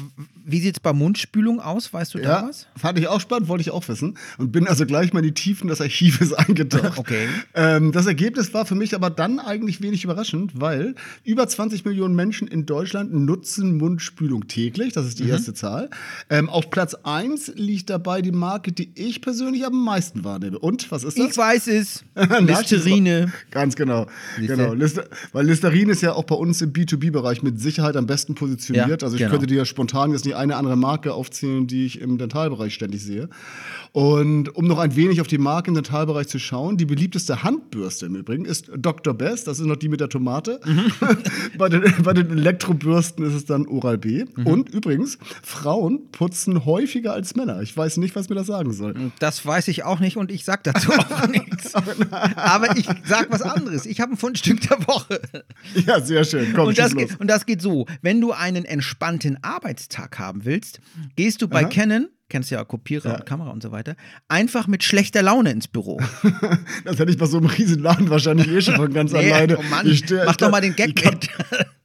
wie 0.46 0.60
sieht 0.60 0.77
es 0.77 0.80
bei 0.80 0.94
Mundspülung 0.94 1.60
aus? 1.60 1.92
Weißt 1.92 2.13
du 2.13 2.20
ja, 2.20 2.42
da 2.42 2.48
was? 2.48 2.68
Fand 2.77 3.00
ich 3.00 3.08
auch 3.08 3.20
spannend, 3.20 3.48
wollte 3.48 3.63
ich 3.63 3.72
auch 3.72 3.88
wissen. 3.88 4.18
Und 4.38 4.51
bin 4.51 4.68
also 4.68 4.86
gleich 4.86 5.12
mal 5.12 5.20
in 5.20 5.25
die 5.25 5.34
Tiefen 5.34 5.68
des 5.68 5.82
Archives 5.82 6.34
eingetaucht. 6.34 7.00
okay. 7.00 7.27
Ähm, 7.56 7.92
das 7.92 8.06
Ergebnis 8.06 8.54
war 8.54 8.65
für 8.65 8.75
mich 8.75 8.94
aber 8.94 9.10
dann 9.10 9.39
eigentlich 9.39 9.82
wenig 9.82 10.04
überraschend, 10.04 10.51
weil 10.60 10.94
über 11.24 11.48
20 11.48 11.84
Millionen 11.86 12.15
Menschen 12.15 12.48
in 12.48 12.68
Deutschland 12.68 13.13
nutzen 13.13 13.77
Mundspülung 13.77 14.48
täglich. 14.48 14.94
Das 14.94 15.08
ist 15.08 15.18
die 15.18 15.24
mhm. 15.24 15.32
erste 15.32 15.54
Zahl. 15.56 15.89
Ähm, 16.30 16.50
auf 16.50 16.70
Platz 16.70 16.94
1 16.94 17.54
liegt 17.56 17.89
dabei 17.89 18.22
die 18.22 18.32
Marke, 18.32 18.72
die 18.72 18.92
ich 18.94 19.22
persönlich 19.22 19.65
am 19.65 19.84
meisten 19.84 20.24
wahrnehme. 20.24 20.60
Und 20.60 20.92
was 20.92 21.04
ist 21.04 21.18
das? 21.18 21.25
Ich 21.32 21.38
weiß 21.38 21.67
es. 21.67 22.03
Listerine. 22.39 23.32
Ganz 23.51 23.75
genau. 23.75 24.08
genau. 24.38 24.74
Lister 24.74 25.05
weil 25.34 25.46
Listerine 25.46 25.91
ist 25.91 26.01
ja 26.01 26.13
auch 26.13 26.24
bei 26.24 26.36
uns 26.36 26.62
im 26.62 26.72
B2B-Bereich 26.72 27.44
mit 27.44 27.60
Sicherheit 27.60 27.98
am 27.98 28.08
besten 28.08 28.36
positioniert. 28.36 29.01
Ja, 29.01 29.05
also 29.05 29.15
ich 29.15 29.20
genau. 29.20 29.32
könnte 29.32 29.48
dir 29.48 29.58
ja 29.58 29.65
spontan 29.65 30.12
jetzt 30.12 30.25
nicht 30.25 30.36
eine 30.36 30.55
andere 30.55 30.77
Marke 30.77 31.13
aufzählen, 31.13 31.67
die 31.67 31.86
ich 31.86 32.00
im 32.00 32.17
Dentalbereich 32.17 32.74
ständig 32.74 33.03
sehe. 33.03 33.29
Und 33.91 34.53
um 34.55 34.67
noch 34.67 34.79
ein 34.79 34.96
wenig 34.96 35.22
auf 35.22 35.27
die 35.27 35.38
Marke 35.38 35.70
im 35.70 35.75
Dentalbereich 35.75 36.27
zu 36.27 36.39
schauen, 36.39 36.77
die 36.77 36.86
beliebteste 36.86 37.44
Handbürste 37.44 38.05
im 38.08 38.15
Übrigen 38.15 38.46
ist 38.46 38.70
Dr. 38.75 39.13
Best, 39.13 39.48
das 39.48 39.60
ist 39.60 39.65
noch 39.65 39.77
die 39.77 39.89
mit 39.89 40.01
der 40.01 40.10
Tomate. 40.10 40.60
Mhm. 40.65 40.91
bei, 41.58 41.70
den, 41.70 41.84
bei, 42.03 42.13
den, 42.13 42.29
Elektrobürsten 42.29 43.25
ist 43.25 43.34
es 43.34 43.46
dann 43.46 43.67
Oral-B. 43.67 44.25
Mhm. 44.36 44.48
Und 44.48 44.70
übrigens, 44.70 45.17
Frauen 45.44 46.12
putzen 46.12 46.65
häufiger 46.65 47.13
als 47.13 47.36
Männer. 47.36 47.62
Ich 47.62 47.75
weiß 47.75 47.98
nicht, 47.98 48.15
was 48.15 48.29
mir 48.29 48.36
das 48.36 48.48
sagen 48.48 48.74
soll. 48.74 48.96
Das 49.20 49.46
weiß 49.46 49.67
ich 49.70 49.84
auch 49.84 50.00
nicht 50.00 50.17
und 50.17 50.32
ich 50.32 50.44
sag 50.44 50.63
dazu 50.63 50.91
auch 50.91 51.14
nichts. 51.27 51.74
Aber 52.36 52.75
ich 52.77 52.88
sag 53.05 53.31
was 53.31 53.41
anderes. 53.41 53.86
Ich 53.86 54.00
habe 54.01 54.13
ein 54.13 54.17
Fundstück 54.17 54.62
der 54.62 54.88
Woche. 54.88 55.22
Ja, 55.86 56.00
sehr 56.01 56.24
schön. 56.24 56.53
Komm, 56.53 56.69
und, 56.69 56.77
das 56.77 56.95
geht, 56.95 57.19
und 57.19 57.27
das 57.27 57.45
geht 57.45 57.62
so: 57.62 57.86
Wenn 58.01 58.22
du 58.22 58.31
einen 58.31 58.65
entspannten 58.65 59.38
Arbeitstag 59.43 60.19
haben 60.19 60.45
willst, 60.45 60.79
gehst 61.15 61.41
du 61.41 61.48
bei 61.48 61.62
Aha. 61.62 61.69
Canon 61.69 62.10
kennst 62.29 62.50
ja 62.50 62.63
Kopierer 62.63 63.10
ja. 63.10 63.15
und 63.15 63.25
Kamera 63.25 63.51
und 63.51 63.62
so 63.62 63.72
weiter, 63.72 63.96
einfach 64.27 64.67
mit 64.67 64.84
schlechter 64.84 65.22
Laune 65.22 65.51
ins 65.51 65.67
Büro. 65.67 66.01
das 66.84 66.98
hätte 66.98 67.12
ich 67.12 67.17
bei 67.17 67.25
so 67.27 67.38
einem 67.38 67.48
riesen 67.48 67.82
Laden 67.82 68.10
wahrscheinlich 68.10 68.48
eh 68.48 68.62
schon 68.62 68.75
von 68.75 68.91
ganz 68.91 69.12
nee, 69.13 69.32
alleine. 69.32 69.58
Oh 69.58 69.63
Mann, 69.63 69.88
ich, 69.88 70.03
mach 70.25 70.36
doch 70.36 70.50
mal 70.50 70.62
den 70.62 70.75
Gag 70.75 70.89
ich 70.89 70.96
kann, 70.96 71.20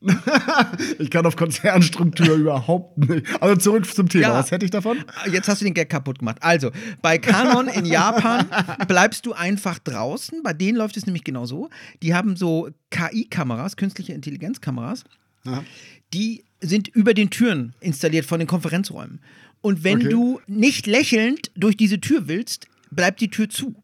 ich 0.98 1.10
kann 1.10 1.26
auf 1.26 1.36
Konzernstruktur 1.36 2.36
überhaupt 2.36 2.96
nicht. 2.98 3.26
Also 3.42 3.56
zurück 3.56 3.86
zum 3.92 4.08
Thema. 4.08 4.22
Ja, 4.22 4.34
Was 4.34 4.50
hätte 4.50 4.64
ich 4.64 4.70
davon? 4.70 4.98
Jetzt 5.30 5.48
hast 5.48 5.60
du 5.60 5.64
den 5.66 5.74
Gag 5.74 5.90
kaputt 5.90 6.20
gemacht. 6.20 6.38
Also, 6.40 6.70
bei 7.02 7.18
Canon 7.18 7.68
in 7.68 7.84
Japan 7.84 8.46
bleibst 8.88 9.26
du 9.26 9.34
einfach 9.34 9.78
draußen. 9.78 10.42
Bei 10.42 10.54
denen 10.54 10.78
läuft 10.78 10.96
es 10.96 11.04
nämlich 11.04 11.24
genau 11.24 11.44
so. 11.44 11.68
Die 12.02 12.14
haben 12.14 12.36
so 12.36 12.70
KI-Kameras, 12.90 13.76
künstliche 13.76 14.14
Intelligenzkameras. 14.14 15.04
Die 16.14 16.44
sind 16.60 16.88
über 16.88 17.14
den 17.14 17.30
Türen 17.30 17.74
installiert 17.80 18.26
von 18.26 18.38
den 18.38 18.48
Konferenzräumen. 18.48 19.20
Und 19.62 19.84
wenn 19.84 19.98
okay. 19.98 20.08
du 20.08 20.40
nicht 20.46 20.86
lächelnd 20.86 21.50
durch 21.54 21.76
diese 21.76 22.00
Tür 22.00 22.28
willst, 22.28 22.66
bleibt 22.90 23.20
die 23.20 23.28
Tür 23.28 23.48
zu 23.48 23.74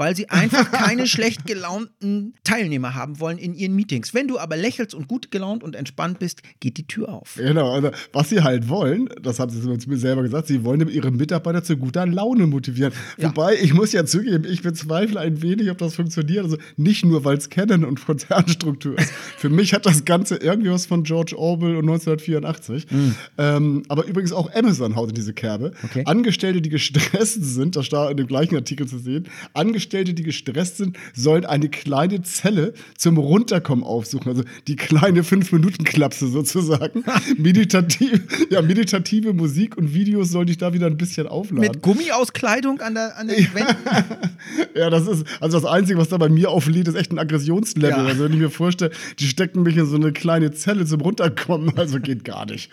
weil 0.00 0.16
sie 0.16 0.30
einfach 0.30 0.72
keine 0.72 1.06
schlecht 1.06 1.44
gelaunten 1.44 2.32
Teilnehmer 2.42 2.94
haben 2.94 3.20
wollen 3.20 3.36
in 3.36 3.54
ihren 3.54 3.74
Meetings. 3.74 4.14
Wenn 4.14 4.28
du 4.28 4.38
aber 4.38 4.56
lächelst 4.56 4.94
und 4.94 5.08
gut 5.08 5.30
gelaunt 5.30 5.62
und 5.62 5.76
entspannt 5.76 6.18
bist, 6.20 6.40
geht 6.58 6.78
die 6.78 6.86
Tür 6.86 7.10
auf. 7.10 7.34
Genau, 7.36 7.70
also 7.70 7.90
was 8.14 8.30
sie 8.30 8.40
halt 8.40 8.70
wollen, 8.70 9.10
das 9.20 9.38
haben 9.38 9.50
sie 9.50 9.60
zu 9.60 9.90
mir 9.90 9.98
selber 9.98 10.22
gesagt, 10.22 10.46
sie 10.46 10.64
wollen 10.64 10.88
ihre 10.88 11.10
Mitarbeiter 11.10 11.62
zu 11.62 11.76
guter 11.76 12.06
Laune 12.06 12.46
motivieren. 12.46 12.94
Ja. 13.18 13.28
Wobei, 13.28 13.56
ich 13.60 13.74
muss 13.74 13.92
ja 13.92 14.06
zugeben, 14.06 14.46
ich 14.50 14.62
bezweifle 14.62 15.20
ein 15.20 15.42
wenig, 15.42 15.70
ob 15.70 15.76
das 15.76 15.96
funktioniert. 15.96 16.44
Also 16.44 16.56
nicht 16.78 17.04
nur, 17.04 17.26
weil 17.26 17.36
es 17.36 17.50
Canon 17.50 17.84
und 17.84 18.02
Konzernstruktur 18.02 18.98
ist. 18.98 19.12
Für 19.36 19.50
mich 19.50 19.74
hat 19.74 19.84
das 19.84 20.06
Ganze 20.06 20.36
irgendwie 20.36 20.70
was 20.70 20.86
von 20.86 21.02
George 21.02 21.36
Orwell 21.36 21.76
und 21.76 21.90
1984. 21.90 22.90
Mhm. 22.90 23.14
Ähm, 23.36 23.82
aber 23.88 24.06
übrigens 24.06 24.32
auch 24.32 24.50
Amazon 24.54 24.96
haut 24.96 25.10
in 25.10 25.14
diese 25.14 25.34
Kerbe. 25.34 25.72
Okay. 25.84 26.04
Angestellte, 26.06 26.62
die 26.62 26.70
gestresst 26.70 27.44
sind, 27.44 27.76
das 27.76 27.90
da 27.90 28.10
in 28.10 28.16
dem 28.16 28.28
gleichen 28.28 28.56
Artikel 28.56 28.88
zu 28.88 28.98
sehen, 28.98 29.28
Angestellte 29.52 29.89
Angestellte, 29.90 30.14
die 30.14 30.22
gestresst 30.22 30.76
sind, 30.76 30.96
sollen 31.14 31.44
eine 31.44 31.68
kleine 31.68 32.22
Zelle 32.22 32.74
zum 32.96 33.18
Runterkommen 33.18 33.84
aufsuchen. 33.84 34.28
Also 34.28 34.44
die 34.68 34.76
kleine 34.76 35.24
Fünf-Minuten-Klapse 35.24 36.28
sozusagen. 36.28 37.02
Meditativ, 37.36 38.20
ja, 38.50 38.62
meditative 38.62 39.32
Musik 39.32 39.76
und 39.76 39.92
Videos 39.92 40.30
soll 40.30 40.48
ich 40.48 40.58
da 40.58 40.72
wieder 40.72 40.86
ein 40.86 40.96
bisschen 40.96 41.26
aufladen. 41.26 41.60
Mit 41.60 41.82
Gummiauskleidung 41.82 42.80
an, 42.80 42.94
der, 42.94 43.18
an 43.18 43.26
den 43.26 43.42
ja. 43.42 43.54
Wänden? 43.54 43.76
ja, 44.76 44.90
das 44.90 45.08
ist, 45.08 45.24
also 45.40 45.58
das 45.58 45.68
Einzige, 45.68 45.98
was 45.98 46.08
da 46.08 46.18
bei 46.18 46.28
mir 46.28 46.50
auflädt, 46.50 46.86
ist 46.86 46.94
echt 46.94 47.10
ein 47.10 47.18
Aggressionslevel. 47.18 47.90
Ja. 47.90 48.04
Also 48.04 48.24
wenn 48.24 48.32
ich 48.32 48.38
mir 48.38 48.50
vorstelle, 48.50 48.92
die 49.18 49.26
stecken 49.26 49.64
mich 49.64 49.76
in 49.76 49.86
so 49.86 49.96
eine 49.96 50.12
kleine 50.12 50.52
Zelle 50.52 50.86
zum 50.86 51.00
Runterkommen, 51.00 51.72
also 51.76 51.98
geht 51.98 52.24
gar 52.24 52.46
nicht. 52.46 52.70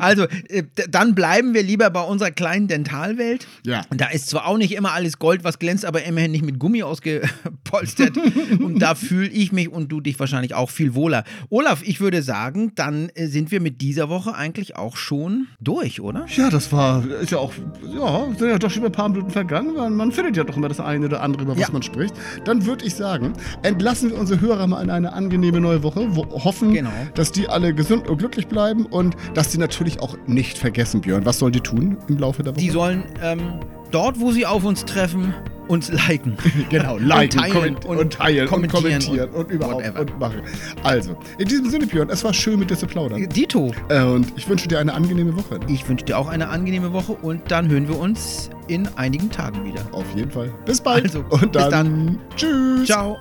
Also, 0.00 0.24
äh, 0.48 0.64
dann 0.90 1.14
bleiben 1.14 1.54
wir 1.54 1.62
lieber 1.62 1.90
bei 1.90 2.02
unserer 2.02 2.32
kleinen 2.32 2.66
Dentalwelt. 2.66 3.46
Ja. 3.64 3.82
Und 3.90 4.00
da 4.00 4.08
ist 4.08 4.28
zwar 4.28 4.46
auch 4.46 4.58
nicht 4.58 4.72
immer 4.72 4.92
alles 4.92 5.20
Gold, 5.20 5.44
was 5.44 5.60
glänzt, 5.60 5.84
aber 5.84 6.02
immerhin 6.02 6.32
nicht 6.32 6.44
mit 6.46 6.58
Gummi 6.58 6.82
ausgepolstert. 6.82 8.16
und 8.60 8.78
da 8.78 8.94
fühle 8.94 9.28
ich 9.28 9.52
mich 9.52 9.68
und 9.68 9.92
du 9.92 10.00
dich 10.00 10.18
wahrscheinlich 10.18 10.54
auch 10.54 10.70
viel 10.70 10.94
wohler. 10.94 11.24
Olaf, 11.50 11.82
ich 11.84 12.00
würde 12.00 12.22
sagen, 12.22 12.72
dann 12.74 13.10
äh, 13.14 13.26
sind 13.26 13.50
wir 13.50 13.60
mit 13.60 13.80
dieser 13.80 14.08
Woche 14.08 14.34
eigentlich 14.34 14.76
auch 14.76 14.96
schon 14.96 15.48
durch, 15.60 16.00
oder? 16.00 16.26
Ja, 16.34 16.50
das 16.50 16.72
war, 16.72 17.04
ist 17.20 17.30
ja 17.30 17.38
auch, 17.38 17.52
ja, 17.82 18.26
sind 18.38 18.48
ja 18.48 18.58
doch 18.58 18.70
schon 18.70 18.84
ein 18.84 18.92
paar 18.92 19.08
Minuten 19.08 19.30
vergangen. 19.30 19.96
Man 19.96 20.12
findet 20.12 20.36
ja 20.36 20.44
doch 20.44 20.56
immer 20.56 20.68
das 20.68 20.80
eine 20.80 21.06
oder 21.06 21.22
andere, 21.22 21.42
über 21.42 21.52
was 21.52 21.60
ja. 21.60 21.70
man 21.70 21.82
spricht. 21.82 22.14
Dann 22.44 22.64
würde 22.66 22.84
ich 22.84 22.94
sagen, 22.94 23.32
entlassen 23.62 24.10
wir 24.10 24.18
unsere 24.18 24.40
Hörer 24.40 24.66
mal 24.66 24.82
in 24.82 24.90
eine 24.90 25.12
angenehme 25.12 25.60
neue 25.60 25.82
Woche. 25.82 26.06
Wo, 26.10 26.24
hoffen, 26.44 26.72
genau. 26.72 26.90
dass 27.14 27.32
die 27.32 27.48
alle 27.48 27.74
gesund 27.74 28.08
und 28.08 28.18
glücklich 28.18 28.46
bleiben 28.46 28.86
und 28.86 29.16
dass 29.34 29.52
sie 29.52 29.58
natürlich 29.58 30.00
auch 30.00 30.16
nicht 30.26 30.58
vergessen, 30.58 31.00
Björn. 31.00 31.24
Was 31.24 31.38
sollen 31.38 31.52
die 31.52 31.60
tun 31.60 31.98
im 32.08 32.18
Laufe 32.18 32.42
der 32.42 32.54
Woche? 32.54 32.60
Die 32.60 32.70
sollen 32.70 33.04
ähm, 33.22 33.60
dort, 33.90 34.20
wo 34.20 34.30
sie 34.30 34.46
auf 34.46 34.64
uns 34.64 34.84
treffen, 34.84 35.34
uns 35.68 35.90
liken. 35.90 36.36
genau, 36.70 36.96
liken 36.98 37.40
und 37.40 37.52
teilen 37.52 37.76
und, 37.76 37.98
und, 37.98 38.12
teilen 38.12 38.48
kommentieren 38.48 38.84
und 38.84 39.04
kommentieren 39.04 39.30
und, 39.30 39.36
und 39.36 39.50
überhaupt 39.50 39.84
whatever. 39.84 40.00
und 40.00 40.18
machen. 40.18 40.42
Also, 40.82 41.16
in 41.38 41.48
diesem 41.48 41.70
Sinne, 41.70 41.86
Björn, 41.86 42.08
es 42.10 42.24
war 42.24 42.32
schön 42.32 42.58
mit 42.58 42.70
dir 42.70 42.76
zu 42.76 42.86
plaudern. 42.86 43.28
Dito. 43.28 43.72
Äh, 43.88 44.02
und 44.02 44.32
ich 44.36 44.48
wünsche 44.48 44.68
dir 44.68 44.78
eine 44.78 44.94
angenehme 44.94 45.36
Woche. 45.36 45.60
Ich 45.68 45.88
wünsche 45.88 46.04
dir 46.04 46.18
auch 46.18 46.28
eine 46.28 46.48
angenehme 46.48 46.92
Woche 46.92 47.12
und 47.12 47.50
dann 47.50 47.68
hören 47.68 47.88
wir 47.88 47.98
uns 47.98 48.50
in 48.68 48.88
einigen 48.96 49.30
Tagen 49.30 49.64
wieder. 49.64 49.82
Auf 49.92 50.06
jeden 50.14 50.30
Fall. 50.30 50.52
Bis 50.64 50.80
bald. 50.80 51.04
Also, 51.04 51.24
und 51.30 51.54
dann, 51.54 51.62
bis 51.62 51.70
dann. 51.70 52.18
Tschüss. 52.36 52.86
Ciao. 52.86 53.16